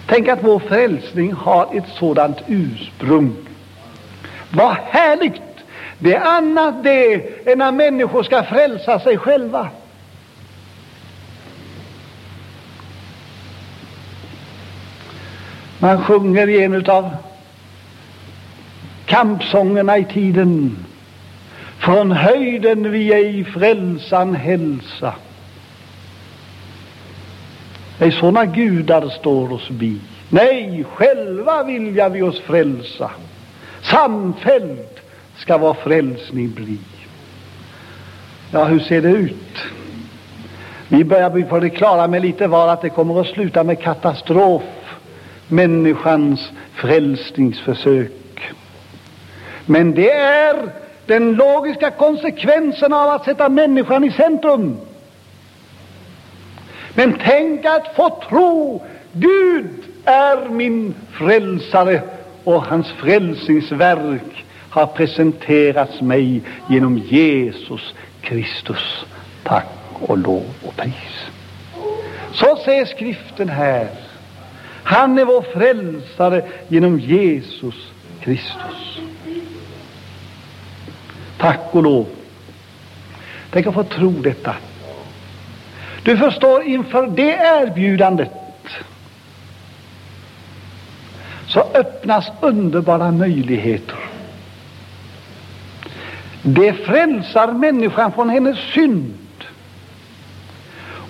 Tänk 0.07 0.29
att 0.29 0.39
vår 0.43 0.59
frälsning 0.59 1.33
har 1.33 1.69
ett 1.77 1.89
sådant 1.99 2.39
ursprung. 2.47 3.37
Vad 4.51 4.77
härligt! 4.77 5.43
Det 5.99 6.15
är 6.15 6.21
annat 6.21 6.85
det 6.85 7.15
än 7.53 7.59
när 7.59 7.73
människor 7.73 8.23
ska 8.23 8.43
frälsa 8.43 9.01
sig 9.01 9.19
själva. 9.19 9.69
Man 15.79 16.05
sjunger 16.05 16.49
i 16.49 16.63
en 16.63 16.87
av 16.91 17.17
kampsångerna 19.07 19.99
i 19.99 20.05
tiden 20.05 20.77
från 21.79 22.13
höjden 22.13 22.91
vi 22.91 23.13
ej 23.13 23.45
frälsan 23.45 24.35
hälsa. 24.35 25.15
Nej, 27.99 28.13
sådana 28.13 28.47
gudar 28.47 29.09
står 29.09 29.53
oss 29.53 29.69
bi. 29.71 30.01
Nej, 30.29 30.85
själva 30.93 31.63
vilja 31.63 32.09
vi 32.09 32.23
oss 32.23 32.41
frälsa. 32.41 33.11
Samfällt 33.83 35.01
ska 35.37 35.59
vår 35.59 35.75
frälsning 35.75 36.51
bli. 36.51 36.79
Ja, 38.51 38.65
hur 38.65 38.81
ser 38.81 39.03
det 39.03 39.09
ut? 39.09 39.59
Vi 40.89 41.05
börjar 41.05 41.31
bli 41.31 41.43
på 41.43 41.61
det 41.61 41.71
klara 41.71 42.09
med 42.09 42.23
lite 42.23 42.47
var 42.47 42.69
att 42.69 42.83
det 42.83 42.89
kommer 42.89 43.21
att 43.21 43.27
sluta 43.27 43.65
med 43.65 43.83
katastrof, 43.83 44.63
människans 45.49 46.53
frälsningsförsök. 46.75 48.53
Men 49.67 49.95
det 49.95 50.11
är 50.13 50.57
den 51.09 51.35
logiska 51.35 51.91
konsekvensen 51.91 52.93
av 52.93 53.11
att 53.11 53.25
sätta 53.25 53.49
människan 53.49 54.05
i 54.05 54.11
centrum. 54.11 54.77
Men 56.95 57.19
tänk 57.25 57.65
att 57.65 57.97
få 57.97 58.23
tro 58.29 58.83
Gud 59.13 59.71
är 60.05 60.49
min 60.49 60.95
frälsare 61.13 62.03
och 62.45 62.63
hans 62.65 62.89
frälsningsverk 62.93 64.45
har 64.71 64.87
presenterats 64.87 66.01
mig 66.01 66.43
genom 66.69 66.99
Jesus 66.99 67.95
Kristus. 68.21 69.05
Tack 69.43 69.67
och 70.01 70.19
lov 70.19 70.45
och 70.67 70.77
pris. 70.77 71.27
Så 72.33 72.57
säger 72.57 72.85
skriften 72.85 73.49
här. 73.49 73.89
Han 74.85 75.19
är 75.19 75.25
vår 75.25 75.43
frälsare 75.43 76.45
genom 76.69 76.99
Jesus 76.99 77.93
Kristus. 78.21 79.08
Tack 81.39 81.61
och 81.71 81.83
lov. 81.83 82.07
Tänk 83.51 83.67
att 83.67 83.75
få 83.75 83.85
tro 83.85 84.11
detta. 84.11 84.55
Du 86.03 86.17
förstår, 86.17 86.63
inför 86.63 87.07
det 87.07 87.31
erbjudandet 87.33 88.33
så 91.47 91.61
öppnas 91.61 92.27
underbara 92.41 93.11
möjligheter. 93.11 93.99
Det 96.43 96.73
frälsar 96.73 97.53
människan 97.53 98.13
från 98.13 98.31
hennes 98.31 98.59
synd 98.59 99.15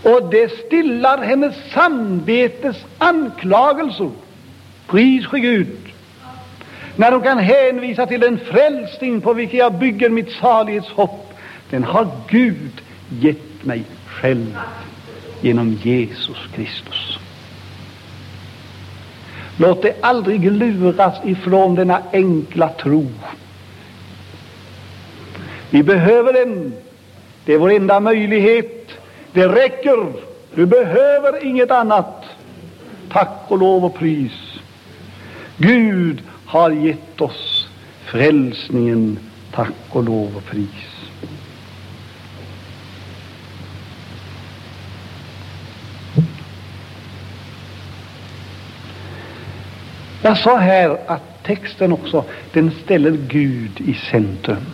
och 0.03 0.31
det 0.31 0.53
stillar 0.67 1.19
hennes 1.19 1.55
samvetes 1.73 2.77
anklagelser. 2.99 4.11
Pris 4.87 5.29
för 5.29 5.39
Gud! 5.39 5.88
När 6.99 7.11
de 7.11 7.23
kan 7.23 7.39
hänvisa 7.39 8.07
till 8.07 8.21
den 8.21 8.39
frälsning 8.39 9.21
på 9.21 9.33
vilken 9.33 9.59
jag 9.59 9.75
bygger 9.75 10.09
mitt 10.09 10.33
salighetshopp, 10.33 11.35
den 11.71 11.85
har 11.85 12.09
Gud 12.29 12.81
gett 13.09 13.65
mig 13.65 13.83
själv 14.07 14.59
genom 15.41 15.73
Jesus 15.73 16.37
Kristus. 16.55 17.19
Låt 19.57 19.83
det 19.83 19.95
aldrig 20.01 20.53
luras 20.53 21.15
ifrån 21.25 21.75
denna 21.75 22.03
enkla 22.13 22.69
tro. 22.69 23.07
Vi 25.71 25.83
behöver 25.83 26.33
den. 26.33 26.73
Det 27.45 27.55
är 27.55 27.59
vår 27.59 27.71
enda 27.71 28.01
möjlighet. 28.01 28.91
Det 29.33 29.49
räcker. 29.49 30.13
Du 30.55 30.67
behöver 30.67 31.45
inget 31.45 31.71
annat. 31.71 32.25
Tack 33.13 33.45
och 33.49 33.59
lov 33.59 33.85
och 33.85 33.95
pris. 33.95 34.33
Gud 35.57 36.23
har 36.49 36.71
gett 36.71 37.21
oss 37.21 37.69
frälsningen. 38.05 39.19
Tack 39.53 39.75
och 39.89 40.05
lov 40.05 40.37
och 40.37 40.45
pris. 40.45 41.11
Jag 50.23 50.39
sa 50.39 50.57
här 50.57 50.99
att 51.07 51.45
texten 51.45 51.93
också, 51.93 52.25
den 52.53 52.71
ställer 52.85 53.11
Gud 53.11 53.81
i 53.81 53.95
centrum. 53.95 54.67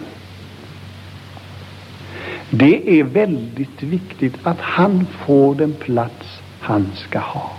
Det 2.50 3.00
är 3.00 3.04
väldigt 3.04 3.82
viktigt 3.82 4.34
att 4.42 4.60
han 4.60 5.06
får 5.06 5.54
den 5.54 5.72
plats 5.72 6.40
han 6.60 6.90
ska 6.94 7.18
ha. 7.18 7.50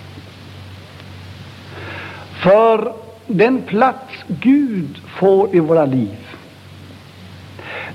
För 2.43 3.04
den 3.27 3.61
plats 3.61 4.13
Gud 4.27 4.97
får 5.19 5.55
i 5.55 5.59
våra 5.59 5.85
liv, 5.85 6.17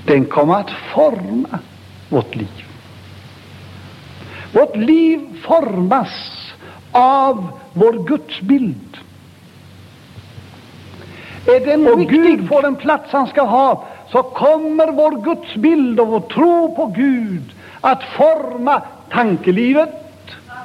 den 0.05 0.25
kommer 0.25 0.55
att 0.55 0.71
forma 0.93 1.59
vårt 2.09 2.35
liv. 2.35 2.65
Vårt 4.53 4.75
liv 4.75 5.19
formas 5.41 6.09
av 6.91 7.47
vår 7.73 8.07
gudsbild. 8.07 8.97
Är 11.45 11.65
den 11.65 11.87
och 11.87 11.97
riktig, 11.97 12.21
Gud 12.21 12.47
får 12.47 12.61
den 12.61 12.75
plats 12.75 13.11
han 13.11 13.27
ska 13.27 13.41
ha, 13.41 13.83
så 14.11 14.23
kommer 14.23 14.91
vår 14.91 15.23
gudsbild 15.23 15.99
och 15.99 16.07
vår 16.07 16.19
tro 16.19 16.75
på 16.75 16.85
Gud 16.85 17.43
att 17.81 18.03
forma 18.03 18.81
tankelivet, 19.09 19.89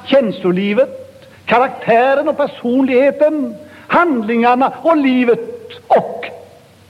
känslolivet, 0.05 1.29
karaktären 1.45 2.27
och 2.27 2.37
personligheten, 2.37 3.55
handlingarna 3.87 4.73
och 4.81 4.97
livet 4.97 5.39
och 5.87 6.25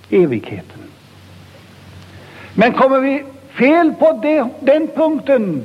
evigheten. 0.10 0.82
Men 2.54 2.74
kommer 2.74 3.00
vi 3.00 3.24
fel 3.50 3.94
på 4.00 4.20
det, 4.24 4.48
den 4.60 4.88
punkten, 4.88 5.64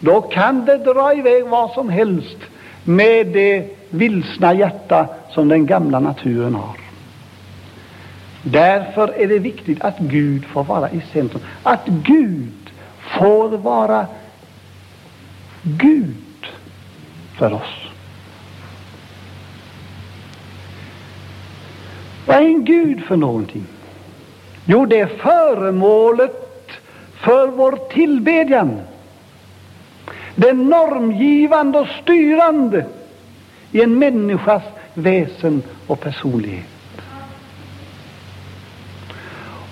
då 0.00 0.20
kan 0.20 0.64
det 0.64 0.76
dra 0.76 1.14
iväg 1.14 1.44
vad 1.44 1.70
som 1.70 1.88
helst 1.88 2.36
med 2.84 3.26
det 3.26 3.76
vilsna 3.90 4.54
hjärta 4.54 5.06
som 5.30 5.48
den 5.48 5.66
gamla 5.66 6.00
naturen 6.00 6.54
har. 6.54 6.76
Därför 8.42 9.08
är 9.08 9.28
det 9.28 9.38
viktigt 9.38 9.80
att 9.80 9.98
Gud 9.98 10.44
får 10.44 10.64
vara 10.64 10.90
i 10.90 11.02
centrum, 11.12 11.42
att 11.62 11.86
Gud 11.86 12.70
får 13.18 13.48
vara 13.48 14.06
Gud 15.62 16.46
för 17.38 17.52
oss. 17.52 17.89
Vad 22.30 22.38
är 22.38 22.46
en 22.46 22.64
Gud 22.64 23.04
för 23.04 23.16
någonting? 23.16 23.66
Jo, 24.64 24.86
det 24.86 25.00
är 25.00 25.06
föremålet 25.06 26.70
för 27.20 27.46
vår 27.46 27.78
tillbedjan. 27.92 28.80
Det 30.34 30.52
normgivande 30.52 31.78
och 31.78 31.86
styrande 32.02 32.86
i 33.72 33.82
en 33.82 33.98
människas 33.98 34.62
väsen 34.94 35.62
och 35.86 36.00
personlighet. 36.00 36.66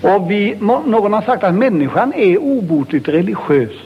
Och 0.01 0.31
vi, 0.31 0.55
någon 0.59 1.13
har 1.13 1.21
sagt 1.21 1.43
att 1.43 1.55
människan 1.55 2.13
är 2.13 2.37
obotligt 2.37 3.07
religiös. 3.07 3.77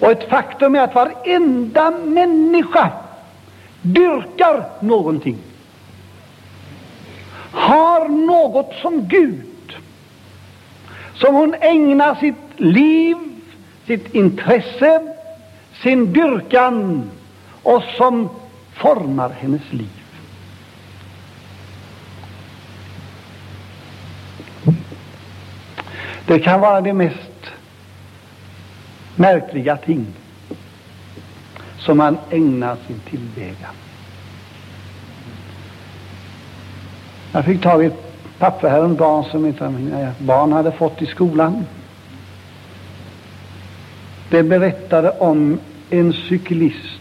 Och 0.00 0.10
ett 0.10 0.28
faktum 0.28 0.74
är 0.74 0.80
att 0.80 0.94
varenda 0.94 1.90
människa 1.90 2.90
dyrkar 3.82 4.64
någonting. 4.80 5.38
Har 7.54 8.08
något 8.08 8.74
som 8.82 9.08
Gud, 9.08 9.76
som 11.14 11.34
hon 11.34 11.54
ägnar 11.60 12.14
sitt 12.14 12.34
liv, 12.56 13.16
sitt 13.86 14.14
intresse, 14.14 15.14
sin 15.82 16.12
dyrkan 16.12 17.10
och 17.62 17.82
som 17.96 18.28
formar 18.72 19.30
hennes 19.30 19.72
liv. 19.72 19.88
Det 26.26 26.38
kan 26.38 26.60
vara 26.60 26.80
de 26.80 26.92
mest 26.92 27.50
märkliga 29.16 29.76
ting 29.76 30.06
som 31.78 31.98
man 31.98 32.18
ägnar 32.30 32.76
sin 32.86 33.00
tillbedjan. 33.00 33.74
Jag 37.34 37.44
fick 37.44 37.62
tag 37.62 37.82
i 37.84 37.86
ett 37.86 38.38
papper 38.38 38.68
häromdagen 38.68 39.24
som 39.24 39.44
ett 39.44 39.62
av 39.62 39.72
mina 39.72 40.12
barn 40.18 40.52
hade 40.52 40.72
fått 40.72 41.02
i 41.02 41.06
skolan. 41.06 41.66
Det 44.30 44.42
berättade 44.42 45.10
om 45.10 45.58
en 45.90 46.12
cyklist 46.12 46.98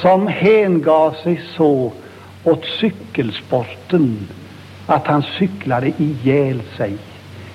som 0.00 0.26
hängav 0.26 1.14
sig 1.22 1.42
så 1.56 1.92
åt 2.44 2.64
cykelsporten 2.80 4.28
att 4.86 5.06
han 5.06 5.22
cyklade 5.38 5.92
ihjäl 5.98 6.62
sig. 6.76 6.96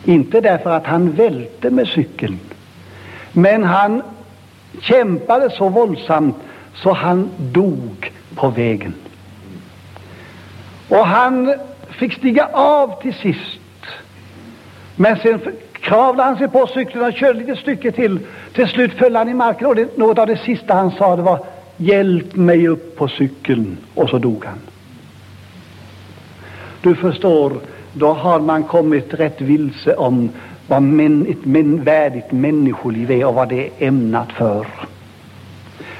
Inte 0.05 0.41
därför 0.41 0.69
att 0.69 0.85
han 0.85 1.11
välte 1.11 1.69
med 1.69 1.87
cykeln, 1.87 2.39
men 3.31 3.63
han 3.63 4.01
kämpade 4.81 5.49
så 5.49 5.69
våldsamt 5.69 6.35
så 6.75 6.93
han 6.93 7.29
dog 7.37 8.11
på 8.35 8.49
vägen. 8.49 8.93
Och 10.93 11.07
han 11.07 11.53
fick 11.89 12.13
stiga 12.13 12.49
av 12.53 13.01
till 13.01 13.13
sist. 13.13 13.59
Men 14.95 15.17
sen 15.17 15.39
kravlade 15.71 16.29
han 16.29 16.37
sig 16.37 16.47
på 16.47 16.67
cykeln 16.67 17.05
och 17.05 17.13
körde 17.13 17.39
lite 17.39 17.55
stycke 17.55 17.91
till. 17.91 18.19
Till 18.53 18.67
slut 18.67 18.93
föll 18.93 19.15
han 19.15 19.29
i 19.29 19.33
marken 19.33 19.67
och 19.67 19.75
det, 19.75 19.97
något 19.97 20.19
av 20.19 20.27
det 20.27 20.37
sista 20.37 20.73
han 20.73 20.91
sa 20.91 21.15
det 21.15 21.21
var 21.21 21.39
Hjälp 21.77 22.35
mig 22.35 22.67
upp 22.67 22.97
på 22.97 23.07
cykeln. 23.07 23.77
Och 23.93 24.09
så 24.09 24.17
dog 24.17 24.45
han. 24.45 24.59
Du 26.81 26.95
förstår, 26.95 27.53
då 27.93 28.13
har 28.13 28.39
man 28.39 28.63
kommit 28.63 29.13
rätt 29.13 29.41
vilse 29.41 29.95
om 29.95 30.29
vad 30.67 30.81
men, 30.81 31.25
ett 31.25 31.45
men, 31.45 31.83
värdigt 31.83 32.31
människoliv 32.31 33.11
är 33.11 33.25
och 33.25 33.33
vad 33.33 33.49
det 33.49 33.65
är 33.65 33.87
ämnat 33.87 34.31
för. 34.31 34.67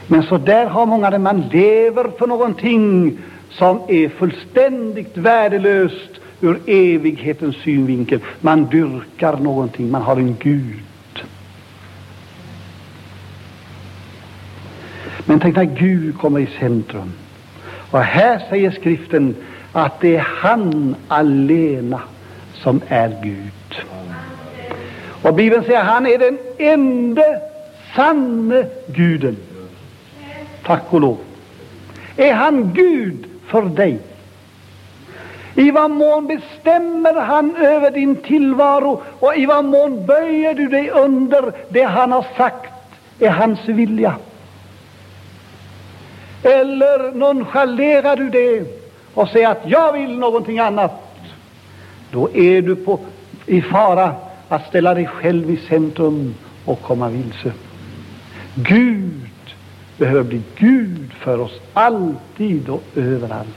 Men 0.07 0.23
så 0.23 0.37
där 0.37 0.65
har 0.65 0.85
många 0.85 1.09
det. 1.09 1.19
Man 1.19 1.41
lever 1.41 2.11
för 2.17 2.27
någonting 2.27 3.17
som 3.57 3.81
är 3.87 4.09
fullständigt 4.09 5.17
värdelöst 5.17 6.19
ur 6.41 6.59
evighetens 6.67 7.55
synvinkel. 7.55 8.19
Man 8.41 8.65
dyrkar 8.65 9.37
någonting, 9.37 9.91
man 9.91 10.01
har 10.01 10.15
en 10.15 10.35
Gud. 10.39 10.83
Men 15.25 15.39
tänk 15.39 15.55
när 15.55 15.63
Gud 15.63 16.17
kommer 16.17 16.39
i 16.39 16.47
centrum. 16.59 17.13
Och 17.91 17.99
här 17.99 18.41
säger 18.49 18.71
skriften 18.71 19.35
att 19.71 20.01
det 20.01 20.15
är 20.15 20.25
han 20.41 20.95
alena 21.07 22.01
som 22.53 22.81
är 22.87 23.17
Gud. 23.23 23.85
Och 25.21 25.33
Bibeln 25.33 25.63
säger 25.63 25.79
att 25.79 25.85
han 25.85 26.05
är 26.05 26.17
den 26.17 26.37
enda 26.57 27.23
sanne 27.95 28.65
guden. 28.87 29.37
Tack 30.63 30.93
och 30.93 31.01
lov. 31.01 31.17
Är 32.17 32.33
han 32.33 32.73
Gud 32.73 33.25
för 33.53 33.61
dig? 33.61 33.99
I 35.55 35.71
vad 35.71 35.91
mån 35.91 36.27
bestämmer 36.27 37.13
han 37.13 37.55
över 37.55 37.91
din 37.91 38.15
tillvaro 38.15 39.01
och 39.19 39.35
i 39.35 39.45
vad 39.45 39.65
mån 39.65 40.05
böjer 40.05 40.53
du 40.53 40.67
dig 40.67 40.89
under 40.89 41.53
det 41.69 41.83
han 41.83 42.11
har 42.11 42.25
sagt 42.37 42.73
är 43.19 43.29
hans 43.29 43.59
vilja? 43.65 44.15
Eller 46.43 47.11
nonchalerar 47.11 48.15
du 48.15 48.29
det 48.29 48.65
och 49.13 49.29
säger 49.29 49.49
att 49.49 49.63
jag 49.65 49.93
vill 49.93 50.19
någonting 50.19 50.59
annat, 50.59 50.91
då 52.11 52.29
är 52.33 52.61
du 52.61 52.75
på, 52.75 52.99
i 53.45 53.61
fara 53.61 54.15
att 54.49 54.67
ställa 54.67 54.93
dig 54.93 55.07
själv 55.07 55.51
i 55.51 55.57
centrum 55.57 56.35
och 56.65 56.81
komma 56.81 57.09
vilse. 57.09 57.51
Gud 58.55 59.22
behöver 59.97 60.23
bli 60.23 60.41
Gud 60.55 61.13
för 61.13 61.39
oss 61.39 61.59
alltid 61.73 62.69
och 62.69 62.83
överallt. 62.95 63.47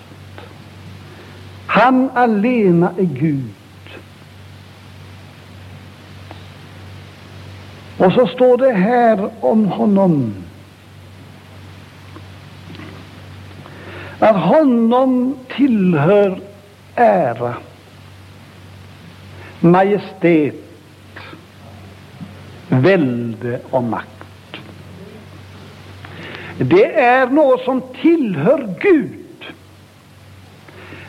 Han 1.67 2.11
alena 2.15 2.91
är 2.99 3.05
Gud. 3.05 3.51
Och 7.99 8.13
så 8.13 8.27
står 8.27 8.59
det 8.59 8.73
här 8.73 9.31
om 9.41 9.65
honom 9.67 10.35
att 14.19 14.37
honom 14.37 15.37
tillhör 15.57 16.41
ära, 16.95 17.55
majestät, 19.61 20.55
välde 22.69 23.61
och 23.71 23.83
makt. 23.83 24.16
Det 26.59 27.01
är 27.01 27.27
något 27.27 27.61
som 27.61 27.83
tillhör 28.03 28.75
Gud. 28.81 29.45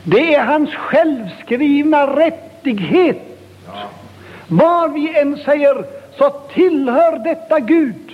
Det 0.03 0.35
är 0.35 0.45
hans 0.45 0.69
självskrivna 0.69 2.15
rättighet. 2.15 3.17
Vad 4.47 4.93
vi 4.93 5.19
än 5.19 5.37
säger 5.37 5.85
så 6.17 6.29
tillhör 6.29 7.23
detta 7.23 7.59
Gud. 7.59 8.11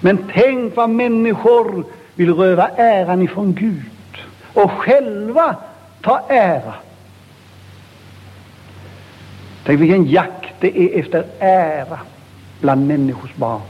Men 0.00 0.18
tänk 0.34 0.76
vad 0.76 0.90
människor 0.90 1.84
vill 2.14 2.34
röva 2.34 2.68
äran 2.68 3.22
ifrån 3.22 3.54
Gud 3.54 4.22
och 4.54 4.70
själva 4.70 5.56
ta 6.00 6.20
ära. 6.28 6.74
Tänk 9.64 9.80
vilken 9.80 10.04
jakt 10.04 10.54
det 10.60 10.78
är 10.78 11.00
efter 11.00 11.24
ära 11.38 11.98
bland 12.60 12.86
människors 12.86 13.34
barn. 13.34 13.60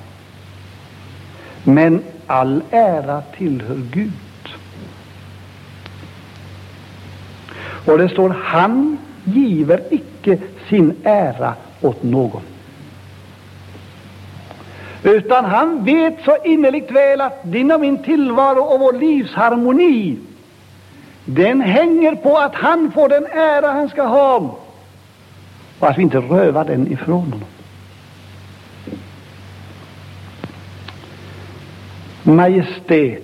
Men 1.65 2.03
all 2.27 2.63
ära 2.71 3.23
tillhör 3.37 3.81
Gud. 3.93 4.13
Och 7.87 7.99
det 7.99 8.09
står 8.09 8.37
han 8.45 8.99
giver 9.25 9.81
icke 9.91 10.39
sin 10.69 10.95
ära 11.05 11.55
åt 11.81 12.03
någon. 12.03 12.43
Utan 15.03 15.45
han 15.45 15.85
vet 15.85 16.25
så 16.25 16.37
innerligt 16.45 16.91
väl 16.91 17.21
att 17.21 17.41
din 17.43 17.73
och 17.73 17.81
min 17.81 18.03
tillvaro 18.03 18.61
och 18.61 18.81
vår 18.81 18.93
livsharmoni 18.93 20.19
den 21.25 21.61
hänger 21.61 22.15
på 22.15 22.39
att 22.39 22.55
han 22.55 22.91
får 22.93 23.09
den 23.09 23.27
ära 23.27 23.73
han 23.73 23.89
ska 23.89 24.03
ha 24.03 24.57
och 25.79 25.89
att 25.89 25.99
vi 25.99 26.03
inte 26.03 26.19
rövar 26.19 26.65
den 26.65 26.93
ifrån 26.93 27.21
honom. 27.21 27.45
Majestät. 32.25 33.23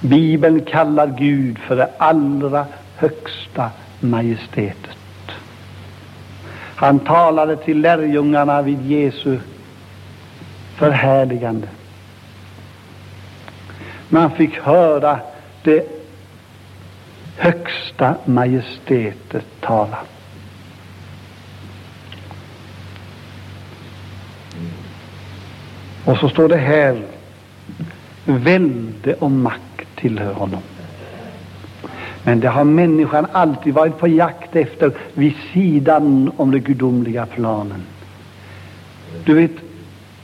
Bibeln 0.00 0.60
kallar 0.64 1.06
Gud 1.06 1.58
för 1.58 1.76
det 1.76 1.90
allra 1.98 2.66
högsta 2.96 3.70
majestätet. 4.00 4.96
Han 6.76 6.98
talade 6.98 7.56
till 7.56 7.80
lärjungarna 7.80 8.62
vid 8.62 8.86
Jesu 8.86 9.38
förhärligande. 10.76 11.68
Man 14.08 14.30
fick 14.30 14.58
höra 14.58 15.18
det 15.62 15.86
högsta 17.36 18.14
majestätet 18.24 19.44
tala. 19.60 19.98
Och 26.06 26.18
så 26.18 26.28
står 26.28 26.48
det 26.48 26.56
här, 26.56 27.02
välde 28.24 29.14
och 29.14 29.30
makt 29.30 29.86
tillhör 29.94 30.32
honom. 30.32 30.60
Men 32.22 32.40
det 32.40 32.48
har 32.48 32.64
människan 32.64 33.26
alltid 33.32 33.74
varit 33.74 33.98
på 33.98 34.08
jakt 34.08 34.56
efter 34.56 34.92
vid 35.14 35.34
sidan 35.52 36.32
om 36.36 36.50
den 36.50 36.60
gudomliga 36.60 37.26
planen. 37.26 37.82
Du 39.24 39.34
vet, 39.34 39.50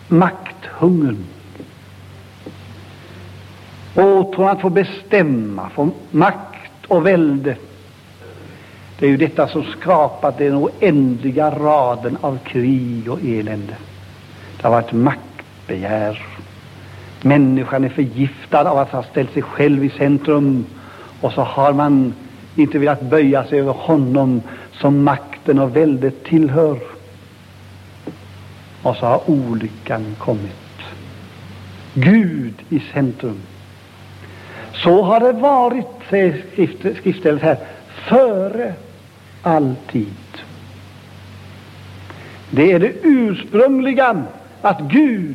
makthungern. 0.08 1.24
Åtrån 3.94 4.48
att 4.48 4.60
få 4.60 4.70
bestämma, 4.70 5.70
få 5.70 5.90
makt 6.10 6.86
och 6.88 7.06
välde. 7.06 7.56
Det 8.98 9.06
är 9.06 9.10
ju 9.10 9.16
detta 9.16 9.48
som 9.48 9.64
skapat 9.64 10.38
den 10.38 10.54
oändliga 10.54 11.50
raden 11.50 12.18
av 12.20 12.38
krig 12.38 13.10
och 13.10 13.18
elände. 13.24 13.74
Det 14.56 14.62
har 14.62 14.70
varit 14.70 14.92
makt 14.92 15.31
begär. 15.66 16.26
Människan 17.22 17.84
är 17.84 17.88
förgiftad 17.88 18.70
av 18.70 18.78
att 18.78 18.90
ha 18.90 19.02
ställt 19.02 19.32
sig 19.32 19.42
själv 19.42 19.84
i 19.84 19.90
centrum 19.90 20.66
och 21.20 21.32
så 21.32 21.42
har 21.42 21.72
man 21.72 22.14
inte 22.56 22.78
velat 22.78 23.02
böja 23.02 23.44
sig 23.44 23.60
över 23.60 23.72
honom 23.72 24.42
som 24.72 25.04
makten 25.04 25.58
och 25.58 25.76
väldet 25.76 26.24
tillhör. 26.24 26.78
Och 28.82 28.96
så 28.96 29.06
har 29.06 29.30
olyckan 29.30 30.16
kommit. 30.18 30.52
Gud 31.94 32.54
i 32.68 32.82
centrum. 32.92 33.38
Så 34.72 35.02
har 35.02 35.20
det 35.20 35.32
varit, 35.32 35.86
säger 36.10 36.44
skriftstället 36.94 37.42
här, 37.42 37.58
före 38.08 38.74
all 39.42 39.74
tid. 39.90 40.14
Det 42.50 42.72
är 42.72 42.78
det 42.78 42.92
ursprungliga, 43.02 44.24
att 44.62 44.80
Gud, 44.80 45.34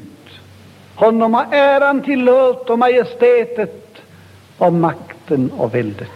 honom 0.98 1.34
har 1.34 1.46
äran 1.52 2.02
tillhört 2.02 2.70
och 2.70 2.80
majestätet 2.80 3.96
och 4.58 4.74
makten 4.74 5.52
och 5.58 5.76
väldet. 5.76 6.10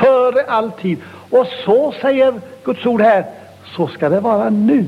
Före 0.00 0.44
all 0.48 0.70
tid. 0.70 0.98
Och 1.30 1.46
så 1.64 1.94
säger 2.00 2.40
Guds 2.64 2.86
ord 2.86 3.00
här, 3.00 3.24
så 3.76 3.88
ska 3.88 4.08
det 4.08 4.20
vara 4.20 4.50
nu. 4.50 4.86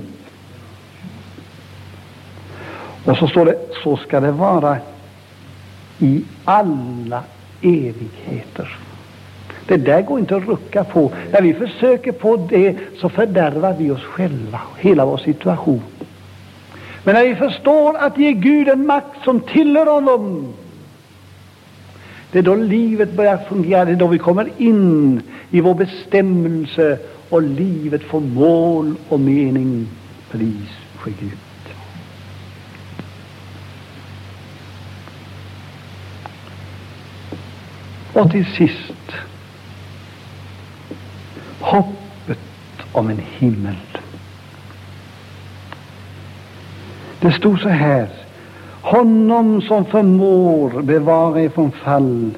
Och 3.05 3.17
så 3.17 3.29
står 3.29 3.45
det, 3.45 3.59
så 3.83 3.97
ska 3.97 4.21
det 4.21 4.33
vara 4.33 4.77
i 5.99 6.25
alla 6.45 7.23
evigheter. 7.63 8.79
Det 9.67 9.77
där 9.77 10.03
går 10.03 10.19
inte 10.19 10.37
att 10.37 10.47
rucka 10.47 10.85
på. 10.85 11.13
När 11.33 11.43
vi 11.43 11.55
försöker 11.55 12.13
på 12.13 12.37
det 12.37 12.77
så 13.01 13.09
fördärvar 13.09 13.75
vi 13.79 13.91
oss 13.91 14.03
själva, 14.03 14.61
hela 14.79 15.07
vår 15.07 15.19
situation. 15.19 15.83
Men 17.05 17.15
när 17.15 17.29
vi 17.29 17.35
förstår 17.35 17.97
att 17.97 18.19
ge 18.19 18.33
Gud 18.33 18.69
en 18.69 18.87
makt 18.87 19.25
som 19.25 19.41
tillhör 19.41 19.87
honom, 19.87 20.53
det 22.33 22.39
är 22.39 22.43
då 22.43 22.55
livet 22.55 23.13
börjar 23.13 23.37
fungera, 23.37 23.85
det 23.85 23.93
är 23.93 23.97
då 23.97 24.07
vi 24.07 24.19
kommer 24.19 24.51
in 24.57 25.23
i 25.51 25.61
vår 25.61 25.75
bestämmelse 25.75 26.99
och 27.29 27.43
livet 27.43 28.03
får 28.03 28.21
mål 28.21 28.95
och 29.09 29.21
mening. 29.21 29.89
Pris 30.31 30.69
för 30.99 31.11
Gud. 31.11 31.39
Och 38.13 38.31
till 38.31 38.47
sist 38.47 39.13
hoppet 41.61 42.39
om 42.93 43.11
en 43.11 43.23
himmel. 43.39 43.75
Det 47.25 47.33
stod 47.33 47.61
så 47.61 47.69
här 47.69 48.09
honom 48.83 49.63
som 49.63 49.85
förmår 49.85 50.83
bevara 50.83 51.41
er 51.43 51.49
från 51.49 51.73
fall 51.73 52.31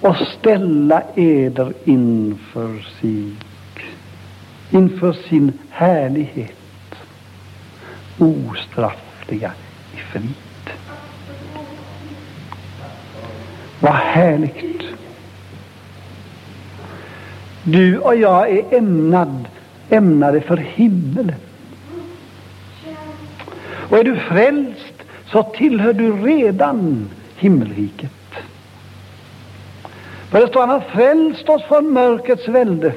och 0.00 0.16
ställa 0.16 1.02
eder 1.14 1.72
inför 1.84 2.84
sig, 3.00 3.32
inför 4.70 5.12
sin 5.12 5.52
härlighet, 5.70 6.94
ostraffliga 8.18 9.52
i 9.92 9.96
frid. 9.96 10.70
Vad 13.80 13.92
härligt! 13.92 14.82
Du 17.62 17.98
och 17.98 18.16
jag 18.16 18.50
är 18.50 18.74
ämnad, 18.74 19.44
ämnade 19.90 20.40
för 20.40 20.56
himmelen. 20.56 21.34
Och 23.88 23.98
är 23.98 24.04
du 24.04 24.16
frälst 24.16 24.94
så 25.32 25.42
tillhör 25.42 25.92
du 25.92 26.12
redan 26.12 27.10
himmelriket. 27.36 28.10
För 30.30 30.40
det 30.40 30.48
står 30.48 30.60
han 30.60 30.70
har 30.70 30.80
frälst 30.80 31.48
oss 31.48 31.62
från 31.62 31.92
mörkrets 31.92 32.48
välde 32.48 32.92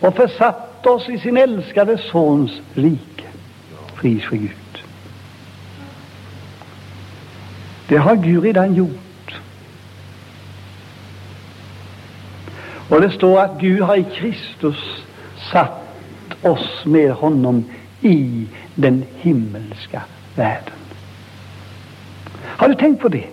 och 0.00 0.16
försatt 0.16 0.86
oss 0.86 1.08
i 1.08 1.18
sin 1.18 1.36
älskade 1.36 1.98
Sons 1.98 2.50
rike. 2.74 3.24
Pris 3.94 4.24
för 4.24 4.36
Gud. 4.36 4.82
Det 7.88 7.96
har 7.96 8.16
Gud 8.16 8.42
redan 8.42 8.74
gjort. 8.74 9.34
Och 12.88 13.00
det 13.00 13.10
står 13.10 13.40
att 13.40 13.60
Gud 13.60 13.80
har 13.80 13.96
i 13.96 14.04
Kristus 14.14 14.76
satt 15.52 15.82
oss 16.42 16.84
med 16.84 17.12
honom 17.12 17.64
i 18.00 18.46
den 18.74 19.04
himmelska 19.20 20.02
världen. 20.36 20.74
Har 22.42 22.68
du 22.68 22.74
tänkt 22.74 23.00
på 23.00 23.08
det? 23.08 23.24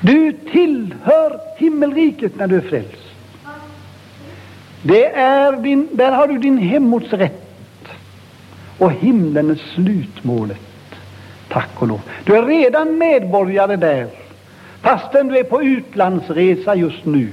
Du 0.00 0.32
tillhör 0.32 1.40
himmelriket 1.58 2.36
när 2.36 2.46
du 2.46 2.56
är 2.56 2.60
frälst. 2.60 3.04
Det 4.82 5.06
är 5.14 5.52
din, 5.52 5.88
där 5.92 6.12
har 6.12 6.28
du 6.28 6.38
din 6.38 6.58
hemortsrätt. 6.58 7.88
Och 8.78 8.92
himlen 8.92 9.50
är 9.50 9.60
slutmålet. 9.74 10.60
Tack 11.48 11.82
och 11.82 11.88
lov. 11.88 12.00
Du 12.24 12.36
är 12.36 12.46
redan 12.46 12.98
medborgare 12.98 13.76
där, 13.76 14.08
fastän 14.80 15.28
du 15.28 15.38
är 15.38 15.44
på 15.44 15.62
utlandsresa 15.62 16.74
just 16.74 17.04
nu. 17.04 17.28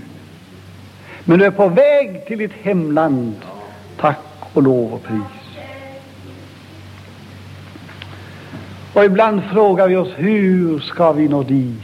Men 1.24 1.40
du 1.40 1.46
är 1.46 1.52
på 1.52 1.68
väg 1.68 2.26
till 2.28 2.38
ditt 2.38 2.54
hemland. 2.62 3.36
Tack 3.98 4.20
och 4.54 4.64
lov 4.64 4.94
och 4.94 5.04
pris. 5.04 5.41
Och 8.94 9.06
ibland 9.06 9.42
frågar 9.54 9.88
vi 9.88 9.96
oss 9.96 10.12
hur 10.16 10.80
ska 10.80 11.12
vi 11.12 11.28
nå 11.28 11.44
dit? 11.44 11.82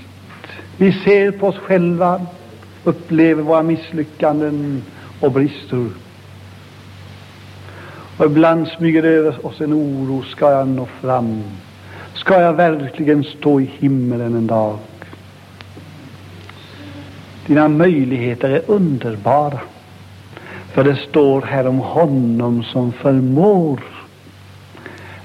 Vi 0.78 0.91
ser 0.91 1.32
på 1.32 1.48
oss 1.48 1.58
själva, 1.58 2.22
upplever 2.84 3.43
våra 3.43 3.63
misslyckanden 3.63 4.84
och 5.20 5.32
brister. 5.32 5.88
Och 8.17 8.26
ibland 8.26 8.67
smyger 8.67 9.02
det 9.02 9.10
över 9.10 9.46
oss 9.46 9.62
en 9.62 9.74
oro. 9.74 10.24
Ska 10.24 10.52
jag 10.52 10.67
nå 10.67 10.86
fram? 10.86 11.43
Ska 12.13 12.41
jag 12.41 12.54
verkligen 12.54 13.24
stå 13.24 13.62
i 13.62 13.72
himmelen 13.80 14.36
en 14.36 14.48
dag? 14.48 14.78
Dina 17.46 17.67
möjligheter 17.67 18.50
är 18.50 18.62
underbara. 18.67 19.60
För 20.74 20.84
det 20.84 20.96
står 20.96 21.41
här 21.41 21.67
om 21.67 21.80
honom 21.80 22.63
som 22.63 22.91
förmår 22.91 23.80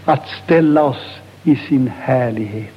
att 0.04 0.28
ställa 0.44 0.82
oss 0.82 1.21
i 1.44 1.56
sin 1.56 1.92
härlighet. 2.00 2.74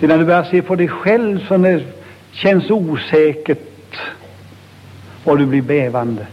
Det 0.00 0.06
är 0.06 0.08
när 0.08 0.18
du 0.18 0.24
börjar 0.24 0.44
se 0.44 0.62
på 0.62 0.76
dig 0.76 0.88
själv 0.88 1.46
som 1.46 1.62
det 1.62 1.82
känns 2.32 2.70
osäkert 2.70 3.96
och 5.24 5.38
du 5.38 5.46
blir 5.46 5.62
bävande. 5.62 6.26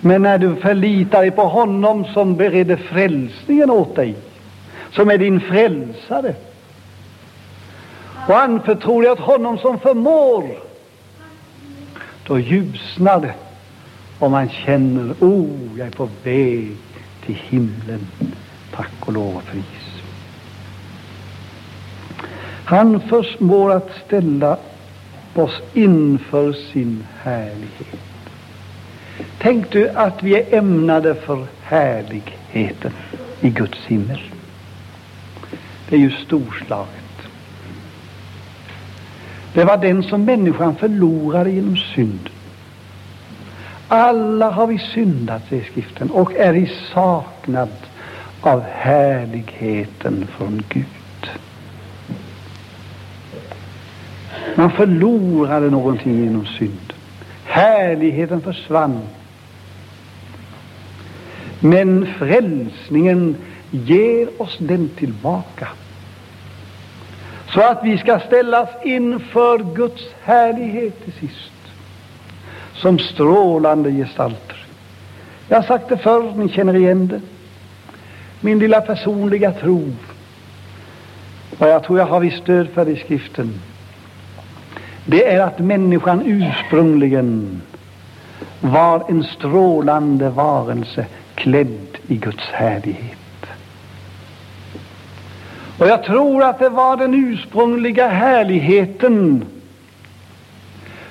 Men 0.00 0.22
när 0.22 0.38
du 0.38 0.56
förlitar 0.56 1.20
dig 1.20 1.30
på 1.30 1.42
honom 1.42 2.04
som 2.04 2.36
beredde 2.36 2.76
frälsningen 2.76 3.70
åt 3.70 3.96
dig, 3.96 4.14
som 4.92 5.10
är 5.10 5.18
din 5.18 5.40
frälsare, 5.40 6.34
och 8.28 8.38
anförtror 8.38 9.02
dig 9.02 9.10
åt 9.10 9.20
honom 9.20 9.58
som 9.58 9.78
förmår, 9.78 10.44
då 12.26 12.38
ljusnar 12.38 13.20
det 13.20 13.34
och 14.18 14.30
man 14.30 14.48
känner, 14.48 15.14
oh, 15.20 15.78
jag 15.78 15.86
är 15.86 15.90
på 15.90 16.08
väg 16.22 16.76
till 17.26 17.34
himlen. 17.34 18.06
Tack 18.76 18.92
och 19.00 19.12
lov 19.12 19.36
och 19.36 19.44
pris. 19.46 20.02
Han 22.64 23.00
förmår 23.00 23.72
att 23.72 23.90
ställa 24.06 24.58
oss 25.34 25.60
inför 25.74 26.52
sin 26.52 27.06
härlighet. 27.22 28.00
Tänk 29.38 29.72
du 29.72 29.88
att 29.88 30.22
vi 30.22 30.34
är 30.34 30.58
ämnade 30.58 31.14
för 31.14 31.46
härligheten 31.62 32.92
i 33.40 33.50
Guds 33.50 33.78
himmel. 33.78 34.20
Det 35.88 35.96
är 35.96 36.00
ju 36.00 36.10
storslaget. 36.10 37.28
Det 39.52 39.64
var 39.64 39.76
den 39.76 40.02
som 40.02 40.24
människan 40.24 40.76
förlorade 40.76 41.50
genom 41.50 41.76
synden. 41.76 42.32
Alla 43.88 44.50
har 44.50 44.66
vi 44.66 44.78
syndat, 44.78 45.42
säger 45.48 45.64
skriften, 45.64 46.10
och 46.10 46.32
är 46.32 46.54
i 46.54 46.70
saknad 46.94 47.68
av 48.46 48.62
härligheten 48.62 50.26
från 50.36 50.62
Gud. 50.68 51.30
Man 54.54 54.70
förlorade 54.70 55.70
någonting 55.70 56.24
genom 56.24 56.46
synden. 56.46 56.96
Härligheten 57.44 58.40
försvann. 58.40 59.00
Men 61.60 62.06
frälsningen 62.18 63.36
ger 63.70 64.42
oss 64.42 64.56
den 64.58 64.88
tillbaka. 64.88 65.68
Så 67.54 67.60
att 67.60 67.80
vi 67.84 67.98
ska 67.98 68.20
ställas 68.20 68.68
inför 68.84 69.74
Guds 69.74 70.02
härlighet 70.22 71.04
till 71.04 71.12
sist. 71.12 71.52
Som 72.74 72.98
strålande 72.98 73.90
gestalter. 73.90 74.66
Jag 75.48 75.56
har 75.56 75.62
sagt 75.62 75.88
det 75.88 75.96
förr, 75.98 76.32
ni 76.36 76.48
känner 76.48 76.76
igen 76.76 77.08
det. 77.08 77.20
Min 78.40 78.58
lilla 78.58 78.80
personliga 78.80 79.52
tro, 79.52 79.92
och 81.58 81.68
jag 81.68 81.84
tror 81.84 81.98
jag 81.98 82.06
har 82.06 82.20
visst 82.20 82.42
stöd 82.42 82.68
för 82.68 82.84
det 82.84 82.90
i 82.90 82.96
skriften, 82.96 83.60
det 85.04 85.32
är 85.32 85.40
att 85.40 85.58
människan 85.58 86.22
ursprungligen 86.24 87.62
var 88.60 89.04
en 89.08 89.24
strålande 89.24 90.30
varelse 90.30 91.06
klädd 91.34 91.98
i 92.06 92.16
Guds 92.16 92.44
härlighet. 92.52 93.18
Och 95.78 95.86
jag 95.86 96.04
tror 96.04 96.44
att 96.44 96.58
det 96.58 96.68
var 96.68 96.96
den 96.96 97.14
ursprungliga 97.14 98.08
härligheten 98.08 99.44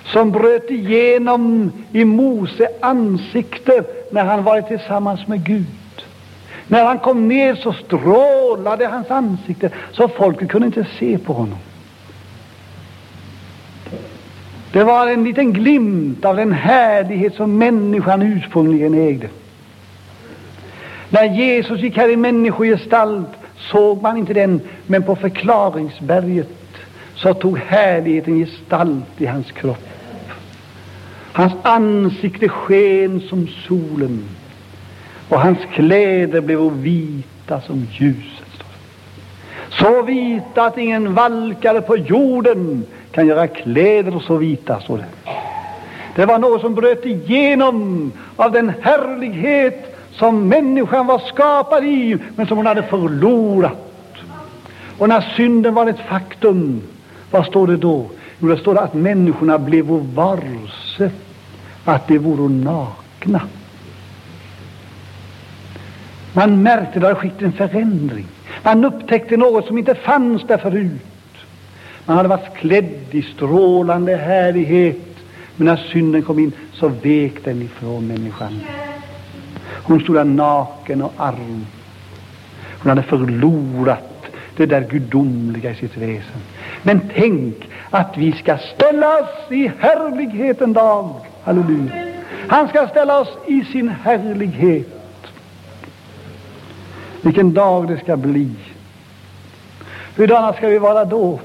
som 0.06 0.32
bröt 0.32 0.72
igenom 0.72 1.72
i 1.92 2.06
Mose 2.06 2.70
ansikte 2.82 3.84
när 4.12 4.24
han 4.24 4.44
varit 4.44 4.68
tillsammans 4.68 5.28
med 5.28 5.44
Gud. 5.44 5.66
När 6.68 6.86
han 6.86 7.00
kom 7.00 7.28
ner 7.28 7.56
så 7.56 7.74
strålade 7.74 8.88
hans 8.88 9.12
ansikte 9.12 9.70
så 9.92 10.08
folket 10.08 10.50
kunde 10.50 10.68
inte 10.68 10.86
se 11.00 11.18
på 11.18 11.34
honom. 11.34 11.58
Det 14.72 14.84
var 14.84 15.08
en 15.08 15.24
liten 15.24 15.54
glimt 15.54 16.26
av 16.26 16.36
den 16.36 16.52
härlighet 16.54 17.36
som 17.36 17.58
människan 17.58 18.22
ursprungligen 18.22 18.94
ägde. 18.94 19.30
När 21.10 21.24
Jesus 21.24 21.82
gick 21.82 21.98
här 21.98 22.10
i 22.10 22.16
människogestalt 22.16 23.28
såg 23.58 24.02
man 24.02 24.18
inte 24.18 24.34
den, 24.34 24.62
men 24.88 25.04
på 25.04 25.16
förklaringsberget 25.16 26.50
så 27.16 27.34
tog 27.34 27.58
härligheten 27.58 28.40
gestalt 28.40 29.22
i 29.22 29.26
hans 29.26 29.52
kropp. 29.52 29.88
Hans 31.34 31.54
ansikte 31.64 32.50
sken 32.50 33.22
som 33.30 33.48
solen 33.68 34.24
och 35.30 35.40
hans 35.40 35.58
kläder 35.74 36.42
blev 36.42 36.72
vita 36.72 37.62
som 37.62 37.88
ljuset. 37.92 38.64
Så 39.70 40.02
vita 40.02 40.64
att 40.66 40.78
ingen 40.78 41.14
valkare 41.14 41.82
på 41.82 41.98
jorden 41.98 42.86
kan 43.12 43.28
göra 43.28 43.48
kläder 43.48 44.20
så 44.20 44.36
vita, 44.36 44.80
står 44.80 44.98
det. 44.98 45.32
Det 46.16 46.26
var 46.26 46.40
något 46.40 46.62
som 46.62 46.76
bröt 46.76 47.06
igenom 47.06 48.12
av 48.36 48.52
den 48.52 48.72
härlighet 48.82 49.96
som 50.12 50.48
människan 50.48 51.08
var 51.08 51.20
skapad 51.20 51.84
i, 51.84 52.18
men 52.36 52.48
som 52.48 52.58
hon 52.58 52.66
hade 52.66 52.84
förlorat. 52.84 53.78
Och 54.98 55.10
när 55.10 55.22
synden 55.22 55.74
var 55.74 55.88
ett 55.88 56.00
faktum, 56.00 56.82
vad 57.32 57.46
står 57.46 57.68
det 57.68 57.78
då? 57.78 58.06
Jo, 58.40 58.48
det 58.48 58.58
står 58.58 58.78
att 58.78 58.94
människorna 58.94 59.60
blev 59.60 59.86
varse 59.86 61.12
att 61.86 62.08
de 62.08 62.18
vore 62.18 62.50
nakna. 62.50 63.42
Man 66.36 66.64
märkte 66.64 66.98
att 66.98 67.02
det 67.02 67.16
skett 67.16 67.42
en 67.42 67.52
förändring. 67.52 68.28
Man 68.64 68.86
upptäckte 68.86 69.38
något 69.38 69.66
som 69.66 69.78
inte 69.78 69.96
fanns 69.96 70.44
där 70.48 70.58
förut. 70.58 71.02
Man 72.06 72.18
hade 72.18 72.30
varit 72.30 72.56
klädd 72.56 73.06
i 73.12 73.22
strålande 73.22 74.16
härlighet, 74.16 74.98
men 75.56 75.66
när 75.66 75.76
synden 75.76 76.22
kom 76.22 76.40
in 76.40 76.52
så 76.74 76.88
vek 76.88 77.34
den 77.44 77.62
ifrån 77.62 78.08
människan. 78.08 78.60
Hon 79.84 80.00
stod 80.00 80.16
där 80.16 80.24
naken 80.24 81.02
och 81.02 81.14
arm. 81.18 81.66
Hon 82.80 82.90
hade 82.90 83.04
förlorat 83.04 84.26
det 84.58 84.66
där 84.66 84.88
gudomliga 84.90 85.72
i 85.72 85.76
sitt 85.76 85.98
väsen. 85.98 86.42
Men 86.84 87.02
tänk 87.16 87.70
att 87.90 88.18
vi 88.18 88.32
ska 88.32 88.58
ställas 88.58 89.30
i 89.50 89.72
härligheten 89.80 90.74
dag. 90.74 91.16
Halleluja. 91.44 91.92
Han 92.48 92.68
ska 92.68 92.88
ställa 92.88 93.20
oss 93.20 93.38
i 93.48 93.64
sin 93.64 93.90
härlighet. 93.90 94.95
Vilken 97.26 97.54
dag 97.54 97.88
det 97.88 97.98
ska 97.98 98.18
bli. 98.18 98.50
Hurdana 100.16 100.54
ska 100.54 100.68
vi 100.68 100.78
vara 100.78 101.06
då? 101.06 101.40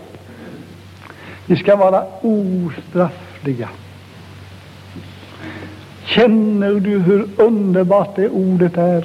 Vi 1.46 1.56
ska 1.56 1.76
vara 1.76 2.04
ostraffliga. 2.20 3.68
Känner 6.04 6.74
du 6.74 6.98
hur 6.98 7.28
underbart 7.36 8.16
det 8.16 8.28
ordet 8.28 8.76
är? 8.76 9.04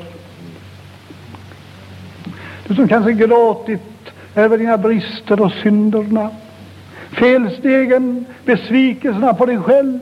Du 2.67 2.75
som 2.75 2.87
kanske 2.87 3.13
gråtit 3.13 4.11
över 4.35 4.57
dina 4.57 4.77
brister 4.77 5.41
och 5.41 5.51
synderna, 5.51 6.29
felstegen, 7.11 8.25
besvikelserna 8.45 9.33
på 9.33 9.45
dig 9.45 9.57
själv. 9.57 9.99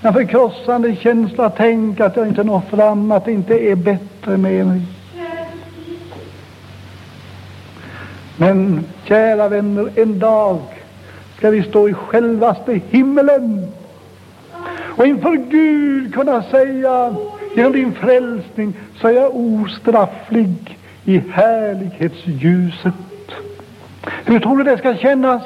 Den 0.00 0.12
förkrossande 0.12 0.96
känsla, 0.96 1.50
tänk 1.50 2.00
att 2.00 2.16
jag 2.16 2.28
inte 2.28 2.44
når 2.44 2.60
fram, 2.60 3.12
att 3.12 3.24
det 3.24 3.32
inte 3.32 3.54
är 3.54 3.76
bättre 3.76 4.36
med 4.36 4.66
mig. 4.66 4.82
Men 8.40 8.84
kära 9.04 9.48
vänner, 9.48 9.90
en 9.94 10.18
dag 10.18 10.58
ska 11.36 11.50
vi 11.50 11.62
stå 11.62 11.88
i 11.88 11.94
självaste 11.94 12.80
himmelen 12.90 13.66
och 14.98 15.06
inför 15.06 15.36
Gud 15.50 16.14
kunna 16.14 16.42
säga 16.42 17.14
genom 17.56 17.72
din 17.72 17.92
frälsning 17.92 18.74
så 19.00 19.08
är 19.08 19.12
jag 19.12 19.36
ostrafflig 19.36 20.78
i 21.04 21.18
härlighetsljuset. 21.18 22.94
Hur 24.24 24.40
tror 24.40 24.58
du 24.58 24.64
det 24.64 24.78
ska 24.78 24.96
kännas? 24.96 25.42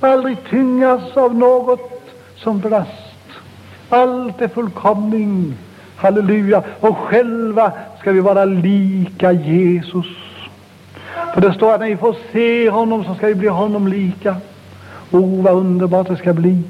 Aldrig 0.00 0.36
tyngas 0.50 1.16
av 1.16 1.34
något 1.34 2.02
som 2.36 2.60
brast. 2.60 2.90
Allt 3.88 4.40
är 4.40 4.48
fullkomning. 4.48 5.54
Halleluja. 5.96 6.62
Och 6.80 6.96
själva 6.96 7.72
ska 8.00 8.12
vi 8.12 8.20
vara 8.20 8.44
lika 8.44 9.32
Jesus. 9.32 10.25
För 11.36 11.40
det 11.40 11.54
står 11.54 11.74
att 11.74 11.80
när 11.80 11.88
vi 11.88 11.96
får 11.96 12.16
se 12.32 12.70
honom 12.70 13.04
så 13.04 13.14
ska 13.14 13.26
vi 13.26 13.34
bli 13.34 13.48
honom 13.48 13.88
lika. 13.88 14.36
Oh, 15.10 15.42
vad 15.42 15.54
underbart 15.54 16.08
det 16.08 16.16
ska 16.16 16.32
bli. 16.32 16.62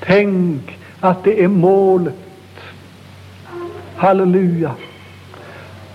Tänk 0.00 0.78
att 1.00 1.24
det 1.24 1.44
är 1.44 1.48
målet. 1.48 2.14
Halleluja. 3.96 4.74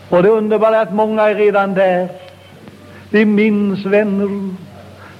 Och 0.10 0.24
det 0.24 0.30
underbara 0.30 0.78
är 0.78 0.82
att 0.82 0.94
många 0.94 1.22
är 1.22 1.36
redan 1.36 1.74
där. 1.74 2.10
Vi 3.10 3.26
minns 3.26 3.86
vänner 3.86 4.56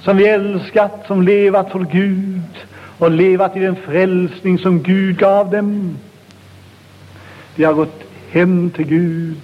som 0.00 0.16
vi 0.16 0.28
älskat, 0.28 1.04
som 1.06 1.22
levat 1.22 1.70
för 1.70 1.80
Gud 1.80 2.66
och 2.98 3.10
levat 3.10 3.56
i 3.56 3.60
den 3.60 3.76
frälsning 3.76 4.58
som 4.58 4.82
Gud 4.82 5.18
gav 5.18 5.50
dem. 5.50 5.96
De 7.56 7.64
har 7.64 7.72
gått 7.72 8.02
hem 8.30 8.70
till 8.70 8.86
Gud. 8.86 9.40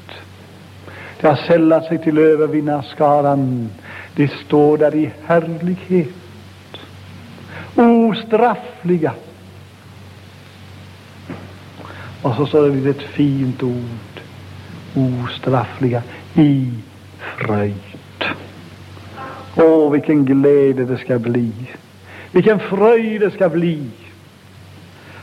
De 1.21 1.27
har 1.27 1.37
sällat 1.37 1.85
sig 1.85 1.99
till 1.99 2.19
övervinnarskaran. 2.19 3.71
De 4.17 4.29
står 4.29 4.79
där 4.79 4.95
i 4.95 5.11
härlighet, 5.27 6.09
ostraffliga 7.75 9.13
Och 12.23 12.35
så 12.35 12.47
står 12.47 12.69
det 12.69 12.91
ett 12.91 13.03
fint 13.03 13.63
ord. 13.63 14.21
Ostraffliga 14.95 16.03
i 16.35 16.73
fröjd. 17.19 17.75
Åh, 19.57 19.93
vilken 19.93 20.25
glädje 20.25 20.85
det 20.85 20.99
ska 20.99 21.19
bli. 21.19 21.53
Vilken 22.33 22.59
fröjd 22.59 23.21
det 23.21 23.31
ska 23.31 23.49
bli. 23.49 23.87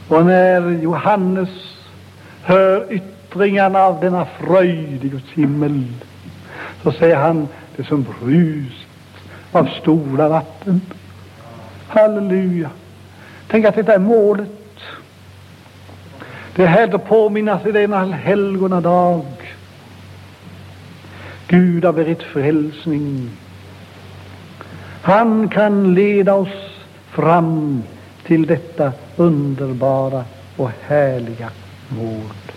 Och 0.07 0.25
när 0.25 0.71
Johannes 0.71 1.49
hör 2.43 2.83
ytterligare 2.83 3.16
yttringarna 3.37 3.79
av 3.79 3.99
denna 3.99 4.25
fröjd 4.25 5.05
i 5.05 5.09
Guds 5.09 5.31
himmel 5.33 5.83
så 6.83 6.91
säger 6.91 7.15
han 7.15 7.47
det 7.75 7.83
som 7.83 8.05
brus 8.19 8.85
av 9.51 9.65
stora 9.81 10.29
vatten. 10.29 10.81
Halleluja. 11.87 12.69
Tänk 13.47 13.65
att 13.65 13.75
detta 13.75 13.93
är 13.93 13.99
målet. 13.99 14.49
Det 16.55 16.63
är 16.63 16.67
härligt 16.67 16.95
att 16.95 17.07
påminnas 17.07 17.65
i 17.65 17.71
denna 17.71 18.05
helgona 18.05 18.81
dag. 18.81 19.25
Gud 21.47 21.85
har 21.85 21.93
berett 21.93 22.23
frälsning. 22.23 23.29
Han 25.01 25.49
kan 25.49 25.93
leda 25.93 26.33
oss 26.33 26.71
fram 27.09 27.83
till 28.25 28.45
detta 28.45 28.91
underbara 29.15 30.23
och 30.57 30.71
härliga 30.87 31.49
mål. 31.89 32.56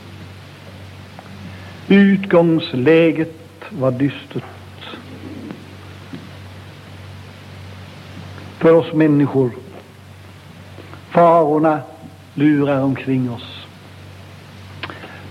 Utgångsläget 1.93 3.35
var 3.71 3.91
dystert. 3.91 4.45
För 8.59 8.73
oss 8.73 8.93
människor. 8.93 9.51
Farorna 11.11 11.81
lurar 12.35 12.83
omkring 12.83 13.31
oss. 13.31 13.67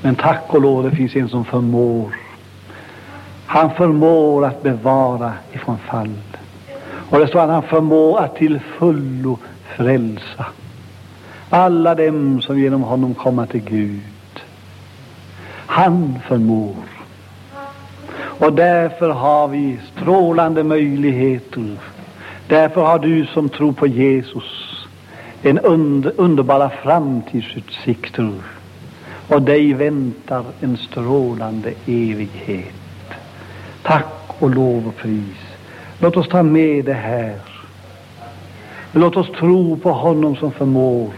Men 0.01 0.15
tack 0.15 0.43
och 0.47 0.61
lov, 0.61 0.83
det 0.83 0.95
finns 0.95 1.15
en 1.15 1.29
som 1.29 1.45
förmår. 1.45 2.15
Han 3.45 3.75
förmår 3.75 4.45
att 4.45 4.63
bevara 4.63 5.33
ifrån 5.51 5.77
fall. 5.77 6.13
Och 7.09 7.19
det 7.19 7.27
står 7.27 7.39
att 7.39 7.49
han 7.49 7.63
förmår 7.63 8.19
att 8.19 8.35
till 8.35 8.59
fullo 8.59 9.37
frälsa 9.75 10.45
alla 11.49 11.95
dem 11.95 12.41
som 12.41 12.59
genom 12.59 12.81
honom 12.81 13.15
kommer 13.15 13.45
till 13.45 13.61
Gud. 13.63 14.01
Han 15.69 16.19
förmår. 16.27 16.75
Och 18.13 18.53
därför 18.53 19.09
har 19.09 19.47
vi 19.47 19.79
strålande 19.91 20.63
möjligheter. 20.63 21.77
Därför 22.47 22.81
har 22.81 22.99
du 22.99 23.25
som 23.25 23.49
tror 23.49 23.71
på 23.71 23.87
Jesus 23.87 24.87
en 25.43 25.59
under, 25.59 26.13
underbara 26.15 26.69
framtidsutsikter. 26.69 28.33
Och 29.27 29.41
dig 29.41 29.73
väntar 29.73 30.43
en 30.59 30.77
strålande 30.77 31.73
evighet. 31.85 32.75
Tack 33.83 34.35
och 34.39 34.49
lov 34.49 34.87
och 34.87 34.95
pris. 34.95 35.37
Låt 35.99 36.17
oss 36.17 36.27
ta 36.27 36.43
med 36.43 36.85
det 36.85 36.93
här. 36.93 37.35
Låt 38.91 39.17
oss 39.17 39.31
tro 39.39 39.77
på 39.77 39.91
honom 39.91 40.35
som 40.35 40.51
förmår. 40.51 41.09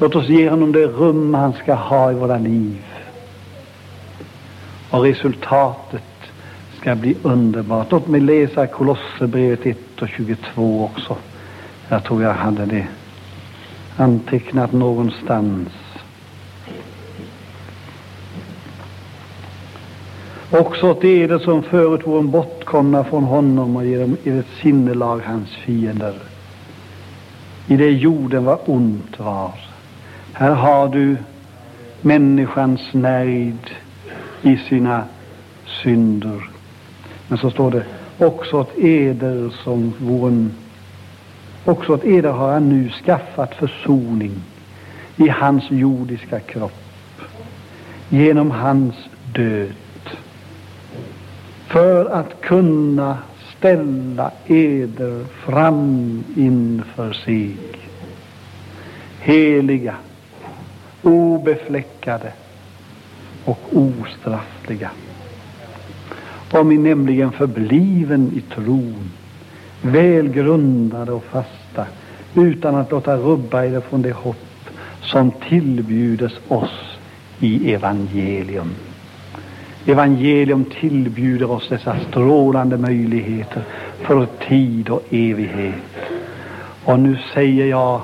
Låt 0.00 0.14
oss 0.14 0.28
ge 0.28 0.50
honom 0.50 0.72
det 0.72 0.86
rum 0.86 1.34
han 1.34 1.52
ska 1.52 1.74
ha 1.74 2.10
i 2.10 2.14
våra 2.14 2.38
liv. 2.38 2.84
Och 4.90 5.02
resultatet 5.02 6.02
ska 6.80 6.94
bli 6.94 7.16
underbart. 7.22 7.90
Låt 7.90 8.08
mig 8.08 8.20
läsa 8.20 8.66
Kolosserbrevet 8.66 9.66
1 9.66 10.02
och 10.02 10.08
22 10.08 10.84
också. 10.84 11.16
Jag 11.88 12.04
tror 12.04 12.22
jag 12.22 12.34
hade 12.34 12.66
det 12.66 12.86
antecknat 13.96 14.72
någonstans. 14.72 15.68
Också 20.50 20.90
åt 20.90 21.04
eder 21.04 21.38
som 21.38 21.62
förut 21.62 22.06
vore 22.06 22.22
bortkomna 22.22 23.04
från 23.04 23.24
honom 23.24 23.76
och 23.76 23.86
genom 23.86 24.16
ert 24.24 24.46
sinnelag 24.62 25.20
hans 25.26 25.50
fiender. 25.50 26.14
I 27.66 27.76
det 27.76 27.90
jorden 27.90 28.44
var 28.44 28.58
ont 28.64 29.18
var. 29.18 29.67
Här 30.38 30.54
har 30.54 30.88
du 30.88 31.16
människans 32.00 32.80
nöjd 32.92 33.70
i 34.42 34.56
sina 34.56 35.04
synder. 35.82 36.50
Men 37.28 37.38
så 37.38 37.50
står 37.50 37.70
det 37.70 37.84
också 38.18 38.56
åt 38.60 38.78
eder 38.78 39.50
som 39.64 39.92
vore 39.98 40.48
Också 41.64 41.94
åt 41.94 42.04
eder 42.04 42.32
har 42.32 42.52
han 42.52 42.68
nu 42.68 42.90
skaffat 42.90 43.54
försoning 43.54 44.32
i 45.16 45.28
hans 45.28 45.70
jordiska 45.70 46.40
kropp 46.40 47.20
genom 48.08 48.50
hans 48.50 48.94
död 49.34 49.72
för 51.66 52.06
att 52.10 52.40
kunna 52.40 53.18
ställa 53.56 54.30
eder 54.46 55.24
fram 55.24 56.24
inför 56.36 57.12
sig 57.12 57.56
heliga, 59.20 59.94
obefläckade 61.02 62.32
och 63.44 63.60
ostraffliga. 63.72 64.90
Om 66.50 66.68
ni 66.68 66.78
nämligen 66.78 67.32
förbliven 67.32 68.32
i 68.36 68.54
tron, 68.54 69.10
välgrundade 69.82 71.12
och 71.12 71.24
fasta, 71.24 71.86
utan 72.34 72.74
att 72.74 72.90
låta 72.90 73.16
rubba 73.16 73.64
er 73.64 73.80
från 73.80 74.02
det 74.02 74.12
hopp 74.12 74.36
som 75.02 75.30
tillbjudes 75.30 76.32
oss 76.48 76.98
i 77.40 77.72
evangelium. 77.72 78.74
Evangelium 79.86 80.64
tillbjuder 80.64 81.50
oss 81.50 81.68
dessa 81.68 81.96
strålande 82.10 82.76
möjligheter 82.76 83.62
för 84.00 84.26
tid 84.48 84.88
och 84.88 85.04
evighet. 85.10 85.74
Och 86.84 87.00
nu 87.00 87.18
säger 87.34 87.66
jag 87.66 88.00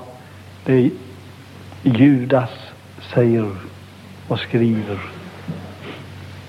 det 0.65 0.91
Judas 1.83 2.51
säger 3.15 3.51
och 4.29 4.39
skriver 4.39 4.99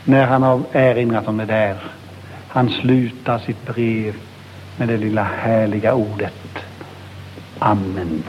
när 0.04 0.26
han 0.28 0.44
har 0.44 0.62
erinrat 0.72 1.28
om 1.28 1.38
det 1.38 1.46
där. 1.46 1.76
Han 2.48 2.70
slutar 2.70 3.40
sitt 3.40 3.66
brev 3.66 4.16
med 4.78 4.88
det 4.88 4.98
lilla 4.98 5.24
härliga 5.24 5.94
ordet 5.94 6.66
Amen. 7.60 8.24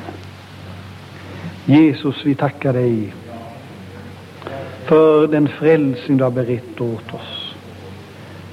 Jesus, 1.64 2.16
vi 2.24 2.34
tackar 2.34 2.72
dig 2.72 3.14
för 4.84 5.26
den 5.26 5.48
frälsning 5.48 6.16
du 6.16 6.24
har 6.24 6.30
berett 6.30 6.80
åt 6.80 7.14
oss. 7.14 7.54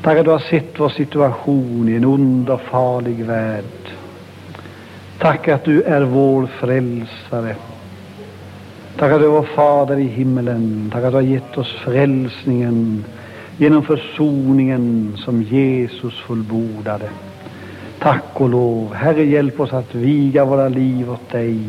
Tack 0.01 0.17
att 0.17 0.25
du 0.25 0.31
har 0.31 0.39
sett 0.39 0.79
vår 0.79 0.89
situation 0.89 1.89
i 1.89 1.95
en 1.95 2.05
ond 2.05 2.49
och 2.49 2.61
farlig 2.61 3.25
värld. 3.25 3.63
Tack 5.17 5.47
att 5.47 5.63
du 5.63 5.81
är 5.81 6.01
vår 6.01 6.47
frälsare. 6.47 7.55
Tack 8.97 9.11
att 9.11 9.19
du 9.19 9.25
är 9.25 9.29
vår 9.29 9.43
Fader 9.43 9.99
i 9.99 10.07
himmelen. 10.07 10.89
Tack 10.93 11.03
att 11.03 11.11
du 11.11 11.15
har 11.15 11.21
gett 11.21 11.57
oss 11.57 11.75
frälsningen 11.85 13.05
genom 13.57 13.83
försoningen 13.83 15.17
som 15.17 15.43
Jesus 15.43 16.13
fullbordade. 16.19 17.09
Tack 17.99 18.23
och 18.33 18.49
lov. 18.49 18.93
Herre, 18.93 19.25
hjälp 19.25 19.59
oss 19.59 19.73
att 19.73 19.95
viga 19.95 20.45
våra 20.45 20.69
liv 20.69 21.11
åt 21.11 21.29
dig. 21.29 21.59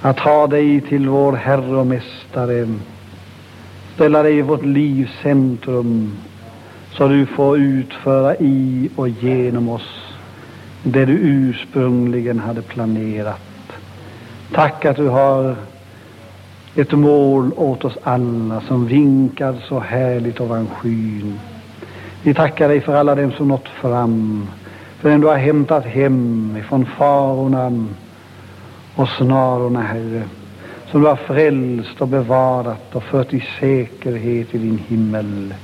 Att 0.00 0.18
ha 0.18 0.46
dig 0.46 0.80
till 0.80 1.08
vår 1.08 1.32
Herre 1.32 1.76
och 1.76 1.86
Mästare 1.86 2.68
ställa 3.94 4.22
dig 4.22 4.38
i 4.38 4.42
vårt 4.42 4.64
livs 4.64 5.10
centrum 5.22 6.12
så 6.92 7.08
du 7.08 7.26
får 7.26 7.58
utföra 7.58 8.36
i 8.36 8.90
och 8.96 9.08
genom 9.08 9.68
oss 9.68 10.14
det 10.82 11.04
du 11.04 11.12
ursprungligen 11.12 12.38
hade 12.38 12.62
planerat. 12.62 13.51
Tack 14.54 14.84
att 14.84 14.96
du 14.96 15.08
har 15.08 15.56
ett 16.74 16.92
mål 16.92 17.50
åt 17.56 17.84
oss 17.84 17.98
alla 18.02 18.60
som 18.60 18.86
vinkar 18.86 19.54
så 19.68 19.78
härligt 19.78 20.40
ovan 20.40 20.66
skyn. 20.66 21.38
Vi 22.22 22.34
tackar 22.34 22.68
dig 22.68 22.80
för 22.80 22.94
alla 22.94 23.14
dem 23.14 23.32
som 23.32 23.48
nått 23.48 23.68
fram, 23.68 24.48
för 25.00 25.10
den 25.10 25.20
du 25.20 25.26
har 25.26 25.36
hämtat 25.36 25.84
hem 25.84 26.56
ifrån 26.60 26.86
farorna 26.86 27.86
och 28.94 29.08
snarorna, 29.08 29.80
Herre 29.80 30.22
som 30.92 31.00
du 31.02 31.06
har 31.06 31.16
frälst 31.16 32.00
och 32.00 32.08
bevarat 32.08 32.94
och 32.94 33.02
fört 33.02 33.34
i 33.34 33.44
säkerhet 33.60 34.54
i 34.54 34.58
din 34.58 34.78
himmel. 34.88 35.54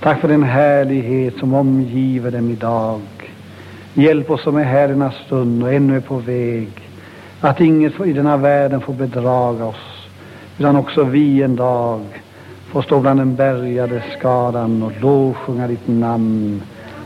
Tack 0.00 0.20
för 0.20 0.28
den 0.28 0.42
härlighet 0.42 1.36
som 1.36 1.54
omgiver 1.54 2.30
dem 2.30 2.50
idag. 2.50 3.00
Hjälp 3.94 4.30
oss 4.30 4.42
som 4.42 4.56
är 4.56 4.64
här 4.64 4.88
denna 4.88 5.10
stund 5.10 5.62
och 5.62 5.72
ännu 5.72 5.96
är 5.96 6.00
på 6.00 6.16
väg, 6.16 6.68
att 7.40 7.60
inget 7.60 8.00
i 8.00 8.12
denna 8.12 8.36
världen 8.36 8.80
får 8.80 8.92
bedraga 8.92 9.64
oss, 9.64 10.08
utan 10.58 10.76
också 10.76 11.04
vi 11.04 11.42
en 11.42 11.56
dag 11.56 12.00
får 12.72 12.82
stå 12.82 13.00
bland 13.00 13.20
den 13.20 13.36
bärgade 13.36 14.02
skadan 14.18 14.82
och 14.82 14.92
lovsjunga 15.00 15.66
ditt 15.68 15.88
namn 15.88 16.62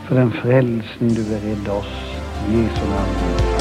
för 0.07 0.15
den 0.15 0.31
frälsning 0.31 1.13
du 1.13 1.23
beredde 1.23 1.71
oss. 1.71 2.15
I 2.49 2.63
Jesu 2.63 2.89
namn. 2.89 3.54